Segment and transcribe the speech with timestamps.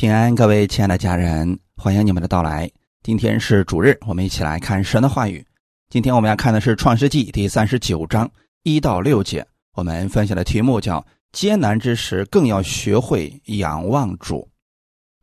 [0.00, 2.70] 平安，各位亲爱的家人，欢迎你们的到来。
[3.02, 5.44] 今天是主日，我们一起来看神的话语。
[5.90, 8.26] 今天我们要看的是《创世纪》第三十九章
[8.62, 9.46] 一到六节。
[9.74, 14.48] 我们分享的题目叫“艰难之时，更要学会仰望主”。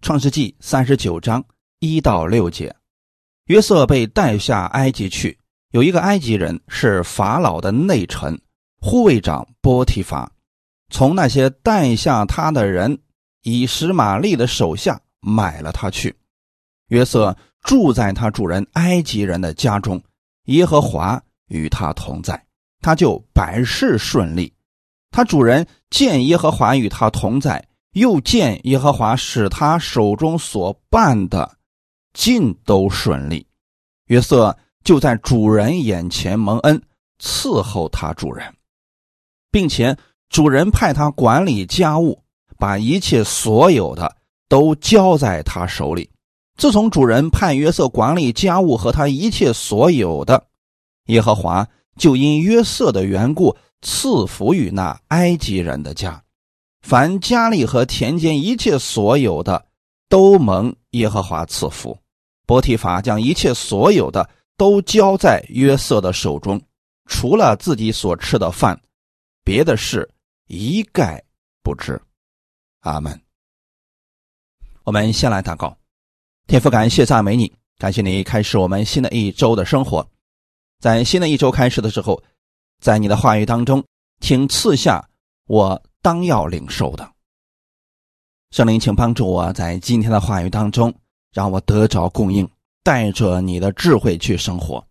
[0.05, 1.44] 《创世纪》三十九章
[1.79, 2.75] 一到六节，
[3.46, 5.35] 约瑟被带下埃及去，
[5.71, 8.39] 有一个埃及人是法老的内臣，
[8.79, 10.31] 护卫长波提法，
[10.91, 12.99] 从那些带下他的人。
[13.50, 16.14] 以实玛利的手下买了他去，
[16.90, 20.04] 约瑟住在他主人埃及人的家中，
[20.48, 22.46] 耶和华与他同在，
[22.82, 24.54] 他就百事顺利。
[25.12, 31.58] 他主人见耶和华与他同在，又见耶和华使他手中所办的
[32.12, 33.48] 尽都顺利，
[34.08, 36.82] 约瑟就在主人眼前蒙恩，
[37.18, 38.54] 伺候他主人，
[39.50, 42.22] 并且主人派他管理家务。
[42.58, 44.16] 把一切所有的
[44.50, 46.10] 都交在他手里。
[46.58, 50.44] 自从主人派约瑟管理家务和他一切所有的，
[51.05, 56.22] 耶和华就因约瑟的缘故赐福于那埃及人的家，
[56.82, 59.64] 凡家里和田间一切所有的
[60.10, 61.96] 都蒙耶和华赐福。
[62.48, 64.27] 波提法将一切所有的
[64.58, 66.59] 都交在约瑟的手中，
[67.05, 68.80] 除了自己所吃的饭，
[69.44, 70.09] 别的事
[70.47, 71.23] 一概
[71.61, 72.02] 不知。
[72.88, 73.21] 阿门。
[74.83, 75.77] 我们先来祷告，
[76.47, 80.07] 天父，感谢赞美你，感谢你开始我们新的一周的生活。
[80.80, 82.23] 在新的一周开始的时候，
[82.80, 83.83] 在你的话语当中，
[84.21, 85.09] 请赐下
[85.47, 87.11] 我当要领受的
[88.52, 90.93] 圣灵，请帮助我在今天的话语当中，
[91.33, 92.49] 让我得着供应，
[92.83, 94.81] 带着你的智慧去生活。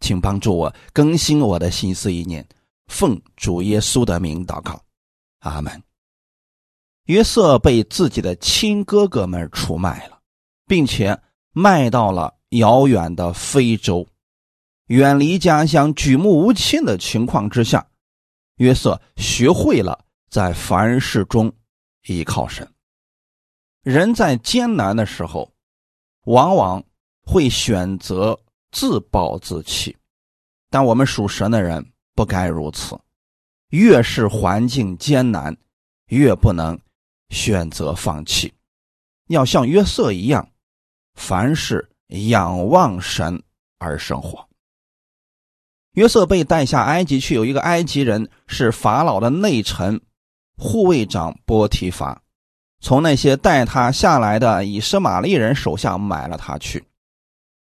[0.00, 2.46] 请帮助我更新我的心思意念，
[2.88, 4.78] 奉主耶稣的名祷告，
[5.38, 5.82] 阿门。
[7.06, 10.20] 约瑟被自己的亲哥哥们出卖了，
[10.66, 11.20] 并且
[11.52, 14.06] 卖到了遥远的非洲，
[14.86, 17.84] 远离家乡、举目无亲的情况之下，
[18.56, 19.98] 约瑟学会了
[20.30, 21.52] 在凡事中
[22.06, 22.68] 依靠神。
[23.82, 25.52] 人在艰难的时候，
[26.26, 26.84] 往往
[27.24, 28.38] 会选择
[28.70, 29.96] 自暴自弃，
[30.70, 31.84] 但我们属神的人
[32.14, 32.96] 不该如此。
[33.70, 35.56] 越是环境艰难，
[36.06, 36.78] 越不能。
[37.32, 38.52] 选择放弃，
[39.28, 40.46] 要像约瑟一样，
[41.14, 41.90] 凡事
[42.28, 43.42] 仰望神
[43.78, 44.46] 而生活。
[45.94, 50.00] 约瑟被带下埃及去，有一个埃及人是法老的内臣、
[50.56, 52.22] 护卫长波提法，
[52.80, 56.84] 从那些带他下来的以实玛利人手下买了他去。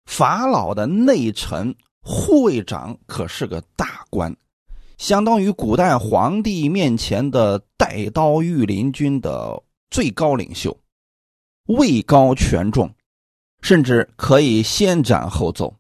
[0.06, 4.36] 法老的内臣、护卫长可是个大官。
[5.02, 10.80] 相当于古代皇帝面前的带刀御林军的最高领袖，
[11.66, 12.94] 位高权重，
[13.64, 15.76] 甚至可以先斩后奏。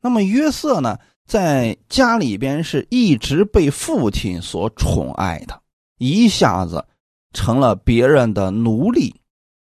[0.00, 5.60] 那么约瑟呢，在家里边是一直被父亲所宠爱的，
[5.98, 6.86] 一下子
[7.32, 9.20] 成了别人的奴隶，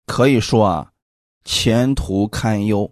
[0.05, 0.93] 可以说啊，
[1.43, 2.89] 前途堪忧，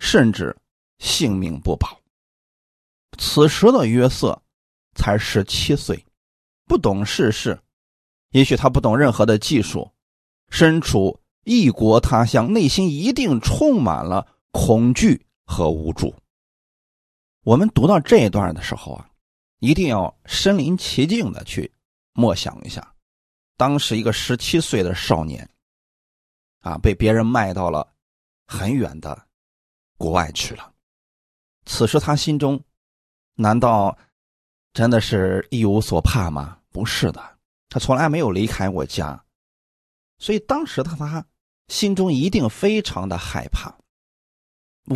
[0.00, 0.56] 甚至
[0.98, 1.96] 性命不保。
[3.16, 4.36] 此时的约瑟。
[4.94, 6.04] 才十七岁，
[6.66, 7.60] 不懂世事，
[8.30, 9.90] 也许他不懂任何的技术，
[10.48, 16.14] 身处异国他乡，内心一定充满了恐惧和无助。
[17.42, 19.10] 我们读到这一段的时候啊，
[19.58, 21.70] 一定要身临其境的去
[22.12, 22.94] 默想一下，
[23.56, 25.48] 当时一个十七岁的少年，
[26.60, 27.92] 啊，被别人卖到了
[28.46, 29.26] 很远的
[29.98, 30.72] 国外去了，
[31.66, 32.62] 此时他心中
[33.34, 33.98] 难道？
[34.74, 36.58] 真的是一无所怕吗？
[36.70, 37.22] 不是的，
[37.68, 39.24] 他从来没有离开过家，
[40.18, 41.24] 所以当时的他
[41.68, 43.72] 心中一定非常的害怕。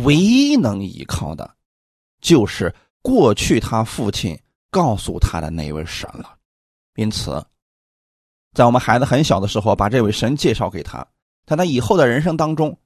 [0.03, 1.49] 唯一能依靠的，
[2.19, 4.37] 就是过去他父亲
[4.69, 6.37] 告诉他的那位神了。
[6.95, 7.41] 因此，
[8.53, 11.07] 在我们孩子很小的时候，把这位神介绍给他，
[11.45, 12.77] 在他以后的人生当中，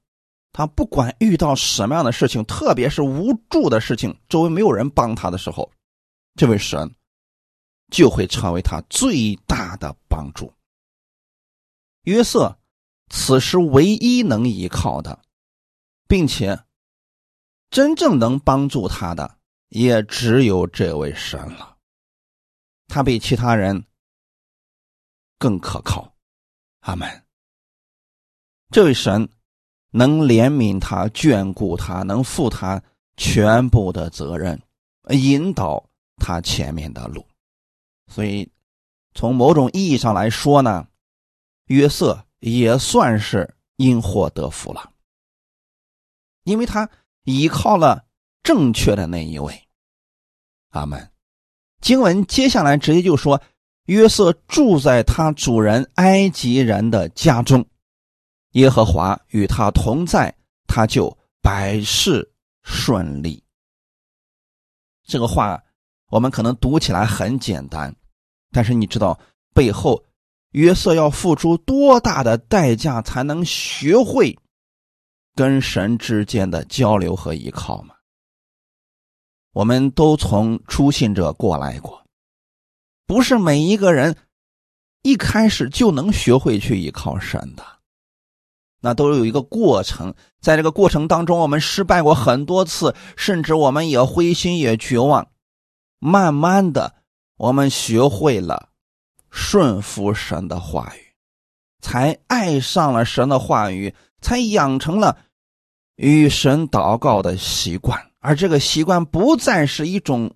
[0.52, 5.68] 他不管遇到什么样的事情，特别是无助的事情，周围没有人帮他的时候。
[6.36, 6.94] 这位神
[7.90, 10.52] 就会成为他最大的帮助。
[12.02, 12.58] 约瑟
[13.08, 15.22] 此时唯一能依靠的，
[16.08, 16.64] 并且
[17.70, 19.38] 真正能帮助他的，
[19.68, 21.76] 也只有这位神了。
[22.88, 23.84] 他比其他人
[25.38, 26.14] 更可靠。
[26.80, 27.24] 阿门。
[28.70, 29.28] 这位神
[29.90, 32.82] 能怜悯他、眷顾他，能负他
[33.16, 34.60] 全部的责任，
[35.10, 35.88] 引导。
[36.16, 37.26] 他前面的路，
[38.06, 38.50] 所以
[39.14, 40.88] 从某种意义上来说呢，
[41.66, 44.92] 约瑟也算是因祸得福了，
[46.44, 46.88] 因为他
[47.24, 48.06] 依靠了
[48.42, 49.68] 正确的那一位。
[50.70, 51.10] 阿门。
[51.80, 53.42] 经文接下来直接就说，
[53.84, 57.66] 约瑟住在他主人埃及人的家中，
[58.52, 60.34] 耶和华与他同在，
[60.66, 62.32] 他就百事
[62.62, 63.44] 顺利。
[65.06, 65.62] 这个话
[66.10, 67.94] 我们可能读起来很简单，
[68.50, 69.18] 但是你知道
[69.52, 70.04] 背后
[70.50, 74.38] 约瑟要付出多大的代价才能学会
[75.34, 77.94] 跟神之间的交流和依靠吗？
[79.52, 82.04] 我们都从初信者过来过，
[83.06, 84.16] 不是每一个人
[85.02, 87.64] 一开始就能学会去依靠神的，
[88.80, 90.14] 那都有一个过程。
[90.40, 95.28] 在这个过程当中，我们失败过很多次，甚至我们也灰心也绝望。
[96.04, 96.96] 慢慢的，
[97.38, 98.68] 我们学会了
[99.30, 101.14] 顺服神的话语，
[101.80, 105.16] 才爱上了神的话语，才养成了
[105.96, 108.10] 与神祷告的习惯。
[108.18, 110.30] 而这个习惯不再是一种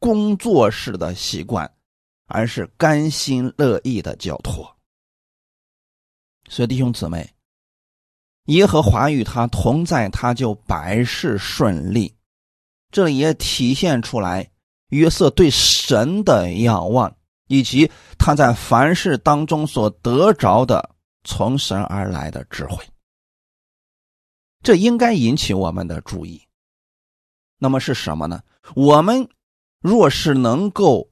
[0.00, 1.72] 工作式的习惯，
[2.26, 4.76] 而是甘心乐意的交托。
[6.48, 7.32] 所以弟兄姊妹，
[8.46, 12.16] 耶和华与他同在，他就百事顺利。
[12.90, 14.50] 这也体现出来
[14.94, 17.14] 约瑟对神的仰望，
[17.48, 20.90] 以及他在凡事当中所得着的
[21.24, 22.84] 从神而来的智慧。
[24.62, 26.40] 这应该引起我们的注意。
[27.58, 28.40] 那么是什么呢？
[28.74, 29.28] 我们
[29.80, 31.10] 若是能够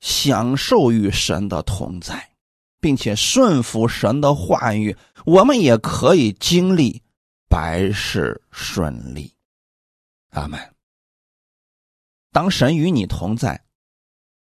[0.00, 2.30] 享受与神的同在，
[2.80, 7.02] 并且顺服神的话语，我们也可以经历
[7.48, 9.32] 百事顺利。
[10.30, 10.77] 阿门。
[12.32, 13.64] 当神与你同在，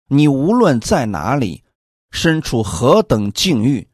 [0.07, 1.63] 你无论在哪里，
[2.11, 3.87] 身处何等境遇，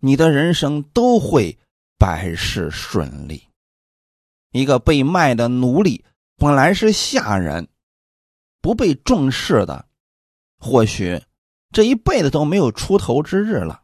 [0.00, 1.58] 你的人生都会
[1.98, 3.48] 百事顺利。
[4.52, 6.04] 一个被卖的奴隶。
[6.38, 7.66] 本来是下人，
[8.60, 9.88] 不被重视的，
[10.58, 11.22] 或许
[11.72, 13.82] 这一辈子都没有出头之日了。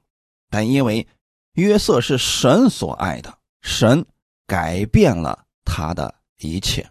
[0.51, 1.09] 但因为
[1.55, 4.05] 约瑟是神所爱的，神
[4.47, 6.87] 改变了他的一切。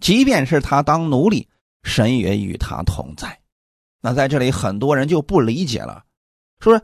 [0.00, 1.48] 即便是他当奴隶，
[1.82, 3.40] 神也与他同在。
[4.00, 6.04] 那在这里，很多人就不理解了，
[6.60, 6.80] 说：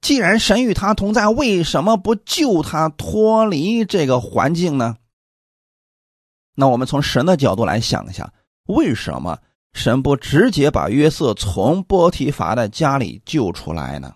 [0.00, 4.96] 既然神与他同在，为什么不救他脱离这个环境呢？
[6.56, 8.32] 那我们从神的角度来想一下，
[8.66, 9.38] 为什么
[9.72, 14.14] 神不直接把约瑟从波提乏的家里救出来呢？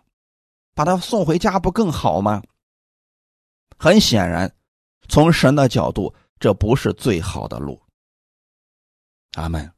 [0.75, 2.43] 把他送回家不更好吗？
[3.76, 4.53] 很显然，
[5.09, 7.81] 从神的角度，这不是最好的路。
[9.38, 9.73] 阿门。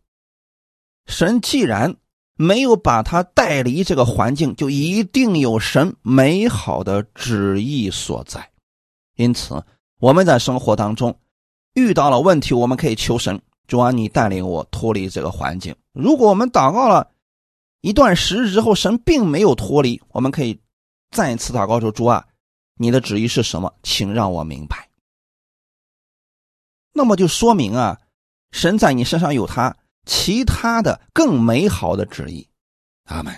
[1.06, 1.94] 神既然
[2.34, 8.50] 没有把他带离这个环境，就一定有神美好的旨意所在。
[9.16, 9.62] 因此，
[9.98, 11.18] 我们在生活当中。
[11.74, 15.76] 遇到了问题，我们可以求神，主啊，你带领我脱离这个环境。
[15.92, 17.12] 如果我们祷告了
[17.80, 20.60] 一段时日之后，神并没有脱离，我们可以
[21.12, 22.26] 再次祷告说：“主啊，
[22.74, 23.72] 你的旨意是什么？
[23.84, 24.88] 请让我明白。”
[26.92, 27.99] 那么就说明啊，
[28.52, 29.76] 神在你身上有他
[30.06, 32.48] 其他的更美好的旨意。
[33.04, 33.34] 阿门。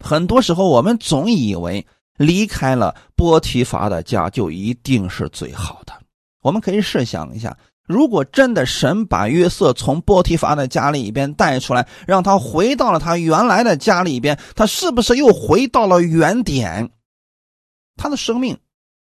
[0.00, 1.86] 很多时候，我们总以为
[2.16, 5.92] 离开了波提乏的家就一定是最好的。
[6.40, 7.56] 我们可以试想一下，
[7.86, 16.90] 如果真的神把约瑟从波提乏的家里边带出来，让他回到了他原来的家里边，他是不是又回到了原点？
[17.96, 18.58] 他的生命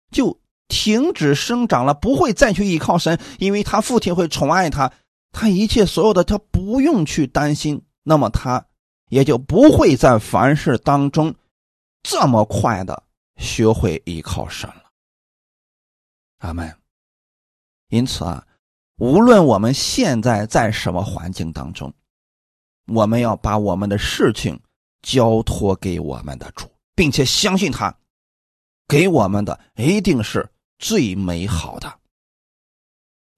[0.09, 4.91] 就停止生长了，不会再去依靠神，因为他父亲会宠爱他，
[5.31, 8.65] 他一切所有的他不用去担心，那么他
[9.09, 11.33] 也就不会在凡事当中
[12.03, 13.03] 这么快的
[13.37, 14.83] 学会依靠神了。
[16.39, 16.75] 阿门。
[17.89, 18.45] 因此啊，
[18.97, 21.93] 无论我们现在在什么环境当中，
[22.87, 24.59] 我们要把我们的事情
[25.01, 27.95] 交托给我们的主，并且相信他
[28.89, 30.45] 给我们的一定是
[30.77, 31.99] 最美好的。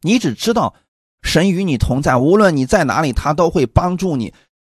[0.02, 0.76] 你只知道
[1.22, 4.34] 神与你同在，无论你在哪里，他都会帮助你。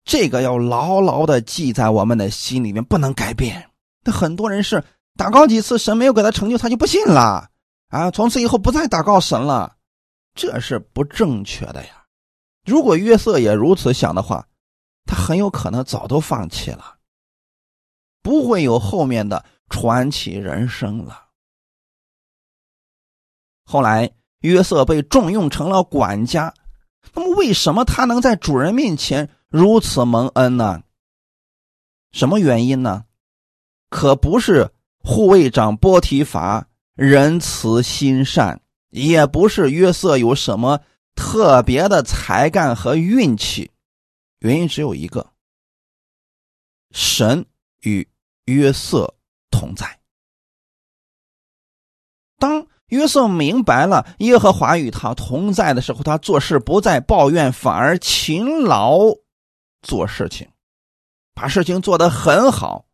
[0.05, 3.71] 这个要牢牢的记在我们的心里面，不能改变。
[4.03, 4.83] 那很多人是
[5.17, 7.51] 祷告几次，神没有给他成就，他就不信了。
[7.89, 8.11] 啊！
[8.11, 9.77] 从此以后不再祷告神了，
[10.35, 12.05] 这是不正确的呀。
[12.65, 14.47] 如果约瑟也如此想的话，
[15.05, 16.97] 他很有可能早都放弃了，
[18.23, 21.30] 不会有后面的传奇人生了。
[23.71, 24.11] 后来
[24.41, 26.53] 约瑟被重用成了管家，
[27.15, 30.83] 那么为什么他能在主人面前如此蒙恩呢？
[32.11, 33.05] 什么原因呢？
[33.89, 40.81] 可不是护卫长波提乏仁慈心善，也不是约瑟有什么
[41.15, 43.71] 特别的才干和运气，
[44.41, 45.31] 原因只有一个：
[46.91, 47.47] 神
[47.83, 48.09] 与
[48.47, 49.15] 约瑟
[49.49, 50.01] 同在。
[52.37, 59.01] 当约瑟明白了耶和华与他同在的时候，他做事不再抱怨，反而勤劳
[59.83, 60.49] 做事情，
[61.35, 62.85] 把事情做得很好。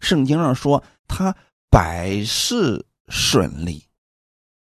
[0.00, 1.34] 圣经上说他
[1.70, 3.84] 百事顺利，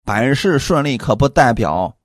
[0.04, 1.96] 百事顺利可不代表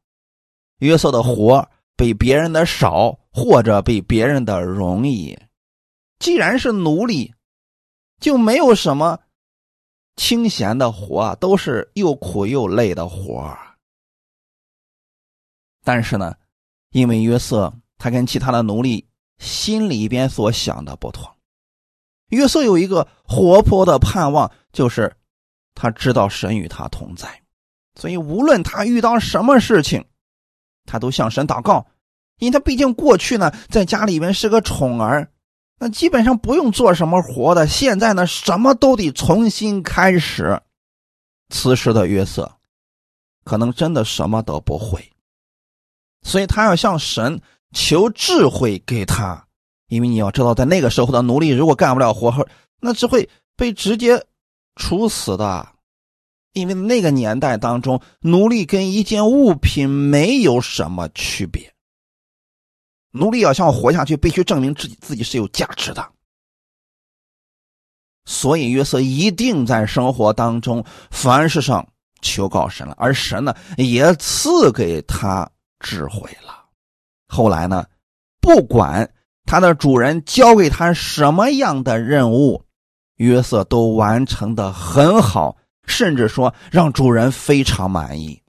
[0.80, 5.38] 约瑟的活比别人的少，或者比别人的容易。
[6.20, 7.34] 既然是奴隶，
[8.20, 9.20] 就没有什么。
[10.17, 13.57] 清闲的活都是又苦又累的活
[15.83, 16.36] 但是呢，
[16.89, 19.07] 因为约瑟他跟其他的奴隶
[19.38, 21.31] 心里边所想的不同，
[22.29, 25.15] 约瑟有一个活泼的盼望，就是
[25.75, 27.41] 他知道神与他同在，
[27.95, 30.03] 所以无论他遇到什么事情，
[30.86, 31.88] 他都向神祷告，
[32.39, 35.31] 因为他毕竟过去呢在家里面是个宠儿。
[35.79, 40.60] 那基本上不用做什么活的，现在呢，什么都得重新开始。
[41.50, 42.51] 此时的约瑟，
[43.43, 45.12] 可能真的什么都不会，
[46.24, 47.39] 所以他要向神
[47.72, 49.46] 求智慧给他。
[49.88, 52.46] 因为你要知道，在那个时候的奴隶，如果干不了活，
[52.81, 54.25] 那只会被直接
[54.75, 55.69] 处死的。
[56.53, 61.72] 因为那个年代当中，奴隶跟一件物品没有什么区别。
[63.17, 66.12] 奴隶要想活下去，必须证明自己自己是有价值的。
[68.25, 71.88] 所以约瑟一定在生活当中凡事上
[72.21, 76.65] 求告神了，而神呢也赐给他智慧了。
[77.27, 77.86] 后来呢，
[78.41, 79.09] 不管
[79.45, 82.65] 他的主人交给他什么样的任务，
[83.15, 85.55] 约瑟都完成的很好，
[85.86, 88.43] 甚至说让主人非常满意。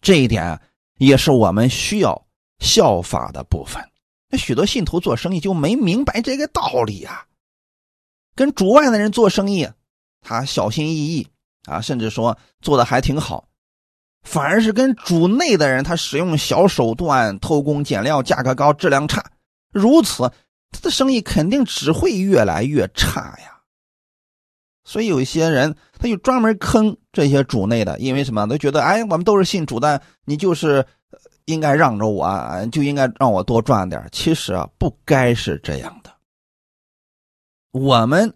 [0.00, 0.60] 这一点
[0.98, 2.25] 也是我们需要。
[2.58, 3.82] 效法的部分，
[4.30, 7.26] 那许多信徒做生意就没明白这个道理啊。
[8.34, 9.68] 跟主外的人做生意，
[10.20, 11.28] 他小心翼翼
[11.64, 13.44] 啊，甚至说做的还挺好；
[14.22, 19.24] 反而是跟主内的人，他使用小手段、偷工减料、价格高、质量差，
[19.72, 20.30] 如此
[20.70, 23.60] 他的生意肯定只会越来越差呀。
[24.84, 28.46] 所以有一些人他就专门坑这些主内的，因为什么？
[28.46, 30.86] 都觉得哎，我们都是信主的，你就是。
[31.46, 34.06] 应该让着我，就应该让我多赚点。
[34.12, 36.14] 其实啊，不该是这样的。
[37.72, 38.32] 我们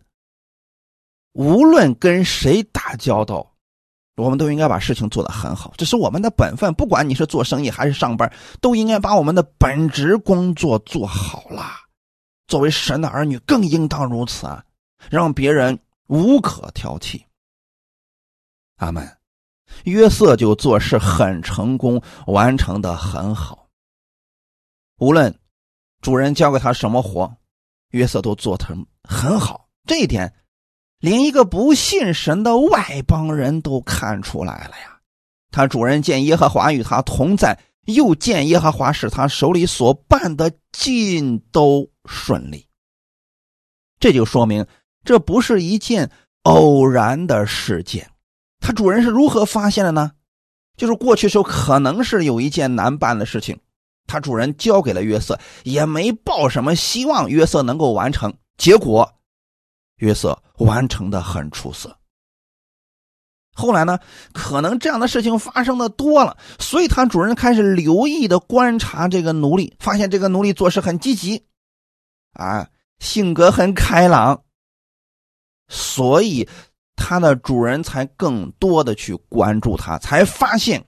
[1.32, 3.54] 无论跟谁打交道，
[4.16, 6.72] 我们都应该把事情做得很好，这是我们的本分。
[6.74, 11.64] 不管你是做生意还是上班，都应该把我们的本职工作做好了。
[12.46, 14.64] 作为神的儿女，更应当如此啊，
[15.08, 17.22] 让别人无可挑剔。
[18.76, 19.19] 阿门。
[19.84, 23.68] 约瑟就做事很成功，完成的很好。
[24.98, 25.34] 无论
[26.00, 27.34] 主人交给他什么活，
[27.90, 29.68] 约瑟都做成很好。
[29.86, 30.34] 这一点，
[30.98, 34.98] 连一个不信神的外邦人都看出来了呀。
[35.50, 42.66] 他主人见耶和华与他同在，又见耶和华使他手里所办的尽都顺利。
[43.98, 44.66] 这就说明
[45.04, 46.10] 这不是一件
[46.42, 48.10] 偶然的事件。
[48.60, 50.12] 他主人是如何发现的呢？
[50.76, 53.58] 就是过去时候可能是有一件难办的事情，
[54.06, 58.32] 他主人交给了约瑟，也没抱什么希望约瑟能够完成。
[58.56, 59.06] 结果，
[59.96, 61.94] 约瑟完成的很出色。
[63.52, 63.98] 后来呢，
[64.32, 71.44] 可能这样的事情发生的多了，所以他主人开始留意的观察这个奴隶，发现这个奴隶做事很积极，
[72.32, 72.68] 啊，
[73.00, 74.42] 性格很开朗，
[75.68, 76.48] 所以。
[77.02, 80.84] 他的主人才更多的去关注他，才发现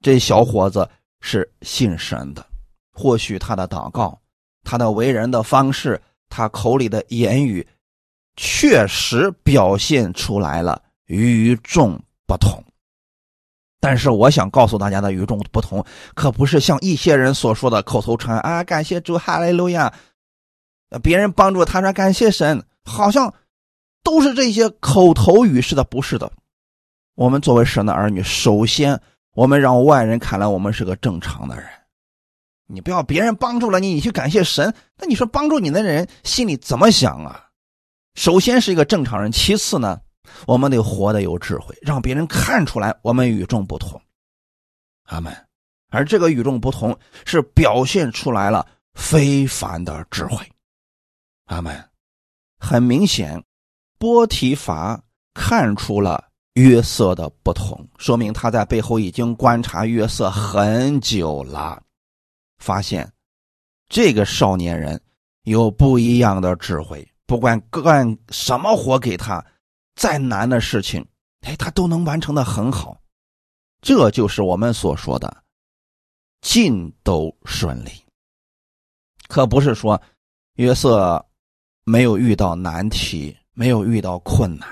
[0.00, 0.88] 这小伙子
[1.20, 2.46] 是信神的。
[2.92, 4.16] 或许他的祷告、
[4.62, 7.66] 他的为人的方式、他口里的言语，
[8.36, 12.62] 确实表现出来了与众不同。
[13.80, 19.92] 但是，我想告诉大家的与众不同，可不是像一些人所说的口头禅啊，感谢主，哈利路亚。
[21.02, 23.34] 别人帮助他说感谢神，好像。
[24.02, 26.30] 都是这些口头语似的，不是的。
[27.14, 29.00] 我们作为神的儿女，首先
[29.34, 31.66] 我们让外人看来我们是个正常的人。
[32.66, 37.48] 你不要别人帮助了你，你去感谢神，那你说帮助你的人心里怎么想啊？
[38.14, 40.00] 首先是一个正常人，其次呢，
[40.46, 44.00] 我们得活得有智慧，让别人看出来我们与众不同。
[45.04, 45.34] 阿门。
[45.90, 50.38] 而这个与众不同是表现出来了非凡的智慧。
[51.46, 51.78] 阿门。
[52.58, 53.42] 很明显，
[54.02, 55.00] 波提乏
[55.32, 61.80] 看出了约瑟的不同，说明他在背后已经观察约瑟很久了，
[62.58, 63.08] 发现
[63.88, 65.00] 这个少年人
[65.44, 69.40] 有不一样的智慧，不管干什么活给他，
[69.94, 71.06] 再难的事情，
[71.42, 73.00] 哎，他都能完成的很好。
[73.82, 75.44] 这就是我们所说的
[76.40, 77.92] 尽都顺利，
[79.28, 80.02] 可不是说
[80.54, 81.24] 约瑟。
[81.84, 84.68] 没有遇到难题，没有遇到困难，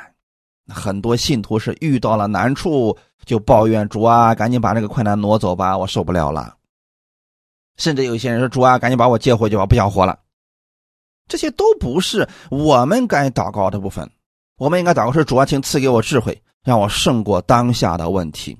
[0.69, 6.57] 很多信徒是遇到了难处就抱怨主啊，赶紧把这个困难挪走吧，我受不了了。
[7.77, 10.19] 甚至有些人说主啊，赶紧把我接回去吧，不想活了。
[11.29, 14.11] 这些都不是我们该祷告的部分，
[14.57, 18.59] 我们应该祷告是主啊，请赐给我智慧，让我胜过当下的问题，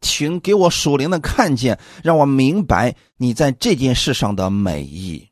[0.00, 5.28] 请给我属灵的看见，让我明白你在这件事上的美意。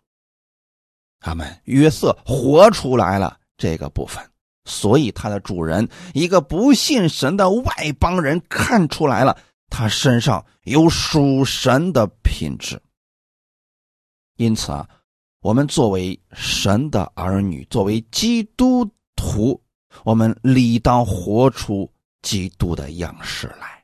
[1.18, 4.24] 他们约瑟活出来了这个部分，
[4.64, 9.36] 所以他的主人一个不信神的外邦人看出来了
[9.68, 12.80] 他身上有属神的品质。
[14.36, 14.88] 因此啊，
[15.42, 19.62] 我们作为神的儿女，作为基督徒，
[20.04, 23.79] 我们理当活出基督的样式来。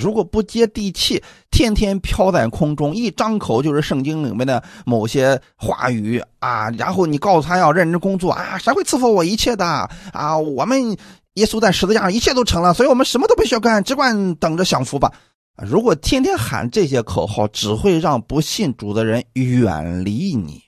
[0.00, 9.64] 如果不接地气，天天飘在空中，一张口就是圣经里面的某些话语啊，然后你告诉他要认真工作啊，谁会赐福我一切的
[10.12, 10.36] 啊？
[10.36, 10.96] 我们
[11.34, 15.12] 耶稣在十字架上一切都成了，所以我们什么都不需要干，只管等着享福吧。
[15.56, 20.60] 如果天天喊这些口号，只会让不信主的人远离你，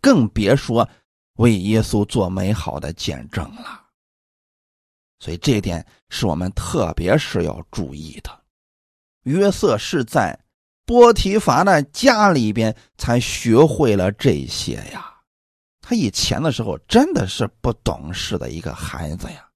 [0.00, 0.88] 更别说
[1.36, 3.81] 为耶稣做美好的见证了。
[5.22, 8.40] 所以这一点是我们特别是要注意的。
[9.22, 10.36] 约瑟是在
[10.84, 15.14] 波提乏的家里边才学会了这些呀。
[15.80, 19.48] 他以前的时候真的是不懂事的一个孩子呀。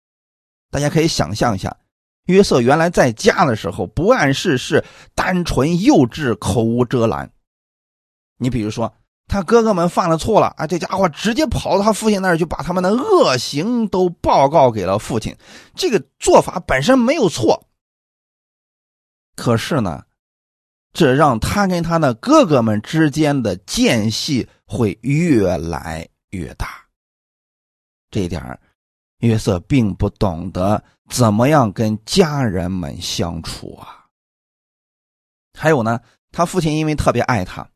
[0.70, 1.76] 大家可以想象一下，
[2.26, 4.84] 约瑟原来在家的时候不谙世事，
[5.16, 7.28] 单纯幼稚，口无遮拦。
[8.38, 8.94] 你比如说。
[9.28, 10.66] 他哥哥们犯了错了啊！
[10.66, 15.36] 这家伙直接跑到他父亲那儿，就把他们的恶行都报告给了父亲。
[15.74, 17.66] 这个做法本身没有错，
[19.34, 20.04] 可是呢，
[20.92, 26.86] 这让他跟他的哥哥们之间的间隙会越来越大。
[28.10, 28.60] 这一点
[29.18, 34.06] 约瑟并不懂得怎么样跟家人们相处啊。
[35.58, 37.68] 还有呢，他父亲因为特别爱他。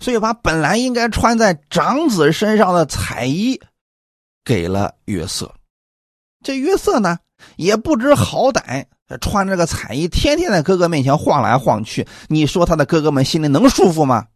[0.00, 3.60] 所以把本来应该穿在长子身上的彩衣
[4.44, 5.54] 给了约瑟，
[6.44, 7.18] 这约瑟呢
[7.56, 8.86] 也不知好歹，
[9.20, 12.06] 穿着个彩衣，天天在哥哥面前晃来晃去。
[12.28, 14.28] 你说他的哥哥们心里能舒服吗？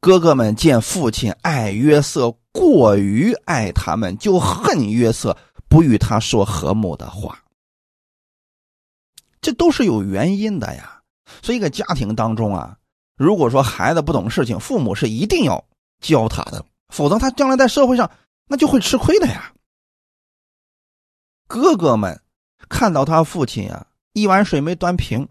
[0.00, 5.36] 哥哥们见父亲爱约瑟过于爱他们，就恨约瑟，
[5.68, 7.42] 不与他说和睦的话。
[9.40, 11.02] 这都是有原因的呀。
[11.42, 12.76] 所以，一个家庭当中啊。
[13.18, 15.62] 如果说孩子不懂事情，父母是一定要
[16.00, 18.10] 教他的，否则他将来在社会上
[18.46, 19.52] 那就会吃亏的呀。
[21.48, 22.22] 哥哥们
[22.68, 25.28] 看到他父亲啊，一碗水没端平，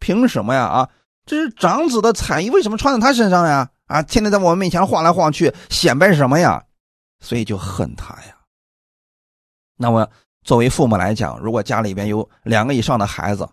[0.00, 0.64] 凭什么呀？
[0.64, 0.90] 啊，
[1.24, 3.70] 这是长子的彩衣，为什么穿在他身上呀？
[3.86, 6.64] 啊，天天在我们面前晃来晃去，显摆什么呀？
[7.20, 8.36] 所以就恨他呀。
[9.76, 10.08] 那么
[10.42, 13.48] 作为父母来讲，如果家里边有两个以上的孩子，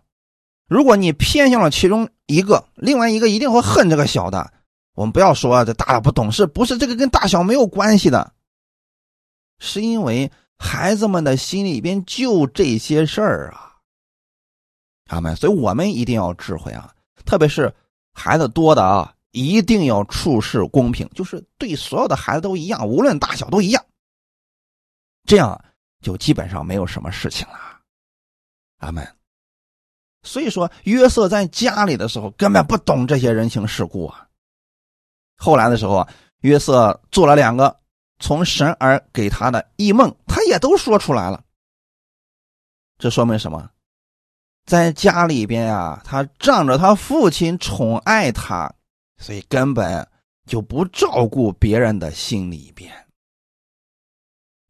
[0.69, 4.53] 如果你偏向了其中一个，另外一个一定会恨这个小的。
[4.93, 8.33] 我们不要说这大的不懂事，不是这个跟大小没有关系的，
[9.57, 13.77] 是因为孩子们的心里边就这些事儿啊，
[15.05, 16.93] 他们，所以我们一定要智慧啊，
[17.25, 17.73] 特别是
[18.13, 23.83] 孩子多的啊，一定要处事公平，就是对所有的孩子都一样，无论大小都一样，
[25.25, 25.59] 这样
[26.01, 27.57] 就基本上没有什么事情了。
[28.79, 29.18] 阿门。
[30.23, 34.27] 所以说，约瑟在家里的时候根本不懂这些人情世故啊。
[35.37, 36.07] 后来的时候啊，
[36.41, 37.79] 约瑟做了两个
[38.19, 41.43] 从神而给他的异梦，他也都说出来了。
[42.97, 43.69] 这说明什么？
[44.65, 48.71] 在家里边呀，他仗着他父亲宠爱他，
[49.17, 50.05] 所以根本
[50.45, 52.93] 就不照顾别人的心里边。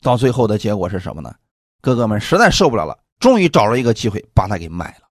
[0.02, 1.36] 到最后的结果是什么呢？
[1.82, 5.09] 哥哥们实在受不了了，终于找了一个机会把他给卖了。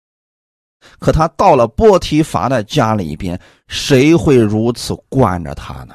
[0.98, 5.94] 可他到了波提乏的家里边，谁会如此惯着他呢？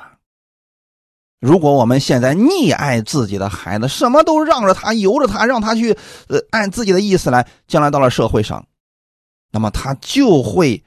[1.39, 5.91] 如果我们现在溺爱自己的孩子，什么都让着他、由着他，让他去
[6.27, 8.65] 呃按自己的意思来，将来到了社会上，
[9.51, 10.83] 那么他就会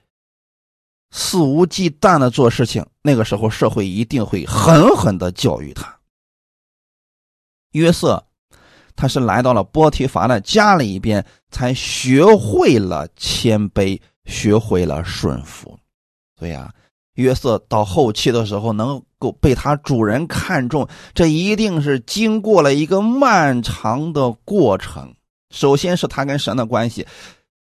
[1.11, 5.94] 肆无忌惮的做事情，那个时候社会一定会狠狠的教育他。
[7.72, 8.26] 约瑟，
[8.96, 15.78] 他是来到了波提乏的家里边，才学会了谦卑，学会了顺服。
[16.38, 16.72] 所以啊，
[17.14, 25.14] 约瑟到后期的时候能够被他主人看中，这一定是经过了一个漫长的过程。
[25.50, 27.06] 首先是他跟神的关系。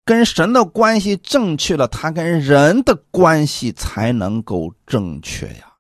[0.03, 5.73] 跟神的关系正确了，他跟人的关系才能够正确呀。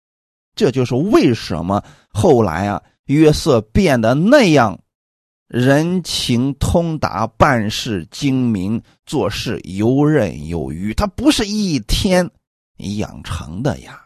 [0.53, 4.77] 这就是为什么后来啊，约瑟变得那样
[5.47, 10.93] 人情通达、办事精明、做事游刃有余。
[10.93, 12.29] 他不是一天
[12.99, 14.05] 养成的呀。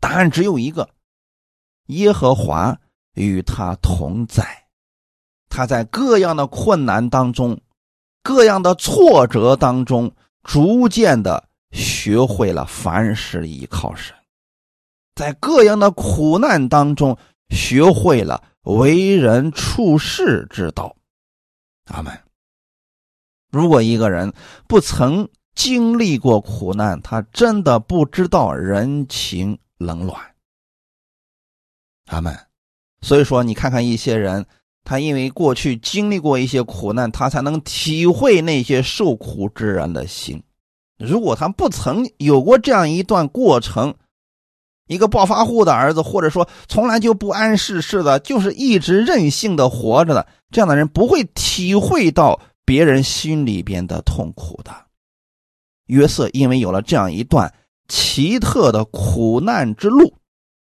[0.00, 0.88] 答案只有一个：
[1.86, 2.78] 耶和华
[3.14, 4.44] 与他同在，
[5.48, 7.60] 他在各样的困难当中。
[8.22, 14.14] 各样的挫折当中，逐渐的学会了凡事依靠神；
[15.14, 17.16] 在各样的苦难当中，
[17.50, 20.96] 学会了为人处事之道。
[21.86, 22.12] 阿门。
[23.50, 24.32] 如果一个人
[24.66, 30.20] 不曾经历过苦难，他真的不知道人情冷暖。
[32.06, 32.38] 阿门。
[33.00, 34.46] 所以说，你看看一些人。
[34.84, 40.42] 他因为过去经历过一些苦难，他才能体会那些受苦之人的心。
[40.96, 43.94] 如果他不曾有过这样一段过程，
[44.88, 54.72] 一个暴发户的儿子，或者说从来就不谙世事的，就是一直任性的活着的，这样的人不会体会到别人心里边的痛苦的。
[55.86, 57.54] 约瑟因为有了这样一段
[57.86, 60.12] 奇特的苦难之路。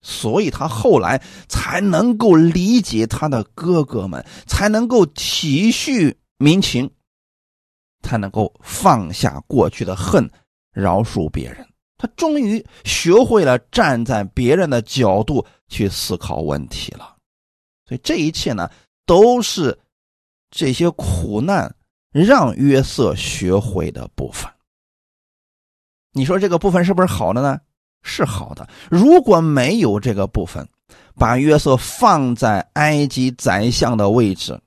[0.03, 6.89] 所以他后来才能够理解他的哥哥们，才能够体恤民情，
[8.05, 10.31] 才能够放下过去的恨，
[10.73, 11.67] 饶恕别人。
[11.99, 17.17] 他终于学会了站在别人的角度去思考问题了。
[17.87, 18.71] 所以这一切呢，
[19.07, 19.79] 都是
[20.51, 21.75] 这些苦难
[22.11, 24.51] 让约瑟学会的部分。
[26.13, 27.61] 你说这个部分是不是好的呢？
[28.03, 28.69] 是好的。
[28.91, 30.67] 如果没有这个部分，
[31.15, 34.61] 把约瑟放在埃及宰相的位置，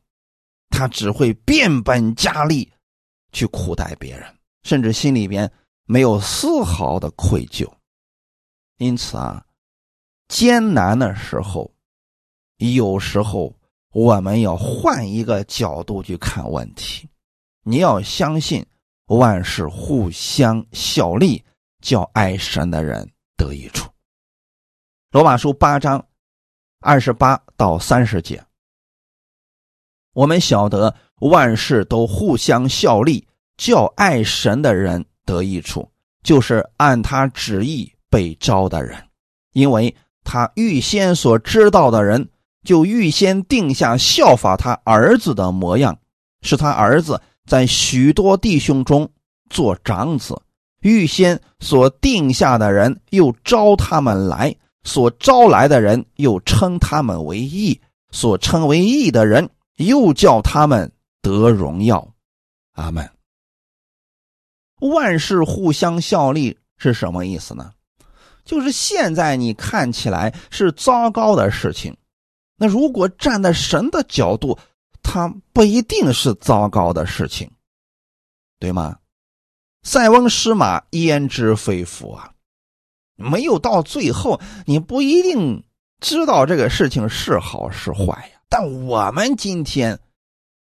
[0.69, 2.69] 他只会变本加厉
[3.31, 4.27] 去苦待别人，
[4.63, 5.49] 甚至心里边
[5.91, 7.67] 没有丝毫的愧疚。
[8.78, 9.43] 因此啊，
[10.28, 11.73] 艰难的时候，
[12.58, 13.56] 有时候
[13.91, 17.10] 我们要换一个角度去看问题。
[17.63, 18.63] 你要相信
[19.08, 21.43] 万事互相效力，
[21.82, 23.12] 叫爱神的人。
[23.36, 23.89] 得益处。
[25.12, 26.06] 罗马书八章
[26.82, 28.45] 二十八到三十节，
[30.12, 35.87] 我们晓得万事都互相效力，叫爱神的人得益处，
[36.23, 38.97] 就是按他旨意被招的人，
[39.53, 42.27] 因为他预先所知道的人，
[42.63, 45.95] 就预先定下效法他儿子的模样，
[46.41, 49.07] 使他儿子在许多弟兄中
[49.51, 50.41] 做长子。
[50.81, 54.51] 预先所定下的人，又招他们来；
[54.83, 62.07] 所招来的人，又称他们为义；所称为义的人，又叫他们得荣耀。
[62.73, 63.07] 阿门。
[64.79, 67.71] 万事互相效力是什么意思呢？
[68.45, 71.95] 就是现在你看起来是糟糕的事情，
[72.55, 74.57] 那如果站在神的角度，
[75.03, 77.49] 它不一定是糟糕的事情，
[78.59, 78.97] 对吗？
[79.83, 82.31] 塞翁失马，焉知非福啊！
[83.15, 85.63] 没有到最后，你不一定
[86.01, 88.39] 知道这个事情是好是坏呀。
[88.49, 89.99] 但我们今天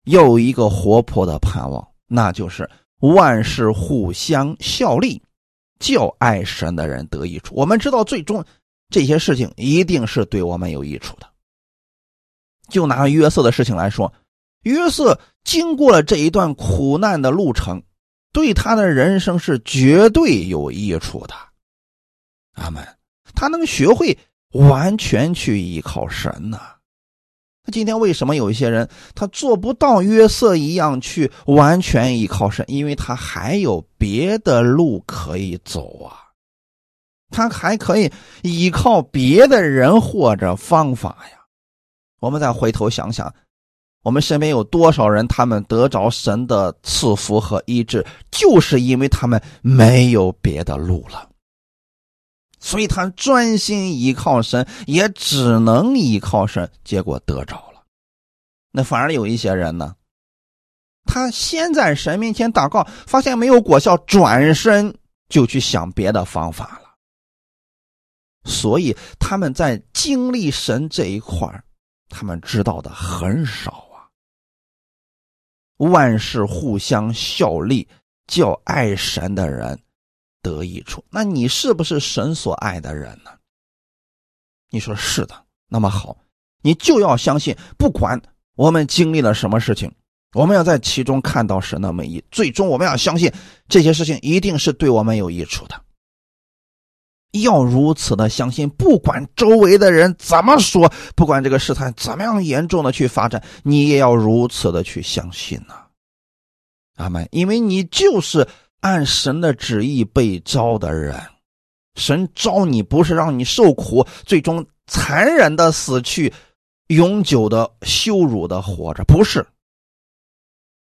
[0.05, 2.68] 有一个活泼的盼望，那就是
[3.12, 5.23] 万事互相效力，
[5.79, 7.55] 叫爱神的人得益处。
[7.55, 8.45] 我们知道，最终
[8.88, 11.29] 这些事情一定是对我们有益处的。
[12.69, 14.12] 就拿约瑟的事情来说，
[14.62, 17.83] 约瑟经过了这一段苦难的路程。
[18.33, 21.35] 对他的人生是绝对有益处的，
[22.55, 22.85] 阿门。
[23.33, 24.19] 他能学会
[24.51, 26.59] 完全去依靠神呢。
[27.64, 32.64] 那今天为什么有一些人他做不到约瑟一样去完全依靠神？
[32.68, 36.16] 因为他还有别的路可以走啊，
[37.31, 41.38] 他还可以依靠别的人或者方法呀。
[42.20, 43.33] 我们再回头想想。
[44.03, 51.27] 我们身边有多少人，他们得着神的赐福和医治，就是因为他们没有别的路了，
[52.64, 57.85] 所以他专心依靠神，也只能依靠神，结果得着了。
[58.70, 59.94] 那反而有一些人呢，
[61.05, 64.96] 他先在神面前祷告，发现没有果效，转身
[65.29, 66.94] 就去想别的方法了。
[68.50, 71.46] 所以他们在经历神这一块
[72.09, 74.09] 他们知道的很少啊。
[75.77, 77.87] 万事互相效力，
[78.27, 79.79] 叫爱神的人
[80.44, 81.02] 得益处。
[81.11, 83.30] 那你是不是神所爱的人呢？
[84.70, 85.35] 你说是的，
[85.68, 86.16] 那么好，
[86.62, 88.20] 你就要相信，不管
[88.54, 89.90] 我们经历了什么事情。
[90.35, 93.33] 我们要在其中看到神的美意，最终我们要相信
[93.68, 95.80] 这些事情一定是对我们有益处的。
[97.42, 105.74] 要如此的相信，不管周围的人怎么说，不管这个事态怎么样严重的去发展，你也要如此的去相信呢。
[106.96, 107.28] 阿门。
[107.30, 108.48] 因为你就是
[108.85, 111.18] 按神的旨意被招的人，
[111.94, 116.31] 神招你不是让你受苦，最终残忍的死去，
[116.88, 119.47] 永久的羞辱的活着，不是。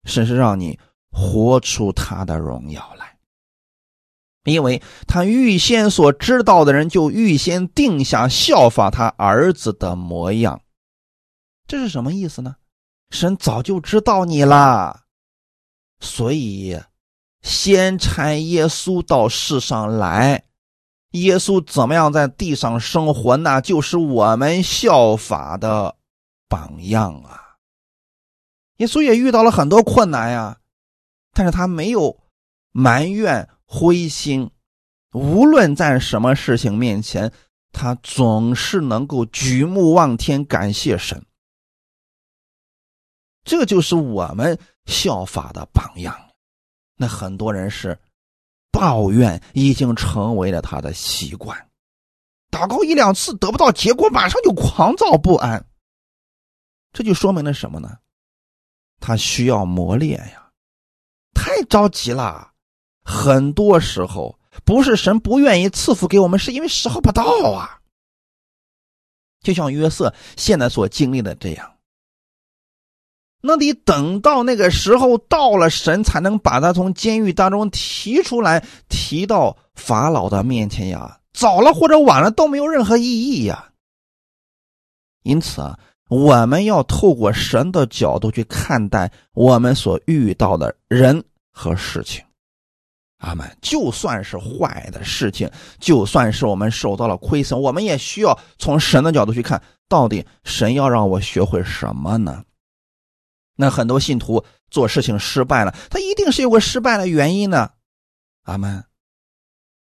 [0.07, 0.77] 神是让你
[1.13, 3.17] 活出他的荣耀来，
[4.43, 10.61] 因为他预先所知道的人，就预先定下效法他儿子的模样。
[11.69, 12.57] 这是什么意思呢？
[13.11, 15.05] 神早就知道你了，
[16.01, 16.77] 所以
[17.45, 20.43] 先差耶稣到世上来。
[21.11, 25.95] 耶稣怎么样在地上生活，那就是我们效法的
[26.49, 27.59] 榜样啊。
[28.79, 30.59] 耶稣也遇到了很多困难呀，
[31.33, 32.19] 但是他没有
[32.73, 34.51] 埋怨灰心，
[35.13, 37.31] 无论在什么事情面前，
[37.71, 41.25] 他总是能够举目望天，感谢神。
[43.45, 46.19] 这就是我们效法的榜样。
[46.97, 47.99] 那很多人是
[48.71, 51.69] 抱怨，已经成为了他的习惯，
[52.51, 55.67] 祷告一两次得不到结果，马上就狂躁不安。
[56.93, 57.99] 这就说明了什么呢？
[59.01, 60.51] 他需要磨练呀，
[61.35, 62.53] 太着急了。
[63.05, 67.81] 很多时候不是神不愿意赐福给我们，是因为时候不到啊。
[69.41, 71.74] 就像约瑟现在所经历的这样，
[73.47, 81.19] 那得等到那个时候到了，神才能把他从监狱当中提出来，提到法老的面前呀。
[81.33, 83.71] 早了或者晚了都没有任何意义呀。
[85.23, 85.79] 因此啊。
[86.11, 92.23] 我们要透过神的角度去看待我们所遇到的人和事情，
[93.19, 93.57] 阿门。
[93.63, 102.45] 就算是坏的事情，就算是我们受到了亏损，我们也需要从神的角度去看，到底神要让我学会什么呢？
[103.57, 107.71] 那很多信徒做事情失败了，他一定是有个失败的原因呢，
[108.45, 108.85] 阿门。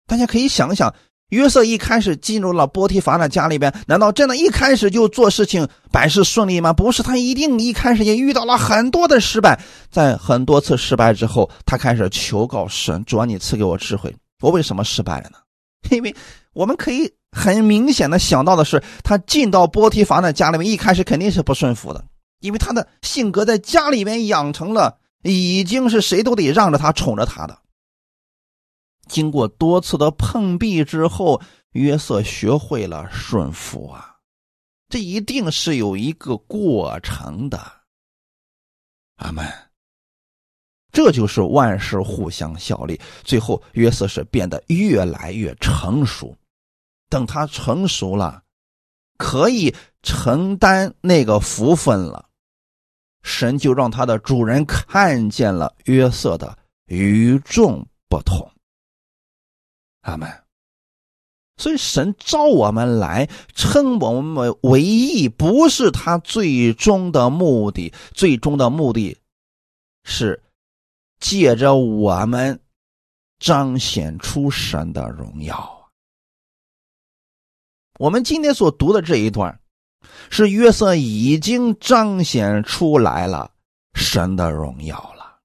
[0.08, 0.94] 大家可以想想。
[1.32, 6.74] 约瑟一开始进入了波提乏的家里边，难道真的一开始就做事情百事顺利吗？
[6.74, 9.58] 不是，他一定一开始也遇到了很多的失败。
[9.90, 15.38] 在很多次失败之后，他开始求告神：“主啊，你赐给我智慧，我为什么失败了呢？”
[15.90, 16.14] 因为
[16.52, 22.04] 我们可以很明显的想到的是，他进到波提乏的家里面，一开始肯定是不顺服的，
[22.42, 27.58] 因为他的性格在家里面养成了，已经是谁都得让着他、宠着他的。
[29.08, 34.18] 经过多次的碰壁之后，约瑟学会了顺服啊，
[34.90, 37.60] 这一定是有一个过程的。
[39.16, 39.46] 阿门。
[40.94, 46.36] 这就是万事互相效力，最后约瑟是变得越来越成熟。
[47.08, 48.44] 等他成熟了，
[49.18, 49.74] 可以
[50.04, 52.28] 承担那个福分了，
[53.24, 58.52] 神就让他的主人看见了约瑟的与众不同。
[60.02, 60.30] 阿门。
[61.58, 67.94] 所以神召我们来，称我们为义，不是他最终的目的。
[68.14, 69.16] 最终的目的，
[70.04, 70.42] 是
[71.20, 72.60] 借着我们
[73.38, 75.92] 彰显出神的荣耀。
[78.00, 79.62] 我们今天所读的这一段，
[80.30, 83.52] 是约瑟已经彰显出来了
[83.94, 85.40] 神的荣耀了。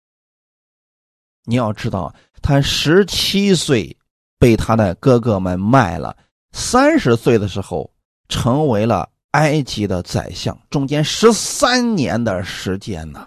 [1.45, 3.97] 你要知道，他十七岁。
[4.39, 6.15] 被他的哥哥们卖了，
[6.53, 7.91] 三十岁的时候
[8.29, 13.27] 成为了埃及的宰相，中间十三年的时间呢。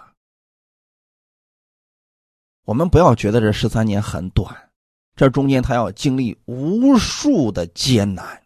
[2.64, 4.70] 我们不要觉得这十三年很短，
[5.16, 8.39] 这中间他要经历无数的艰难。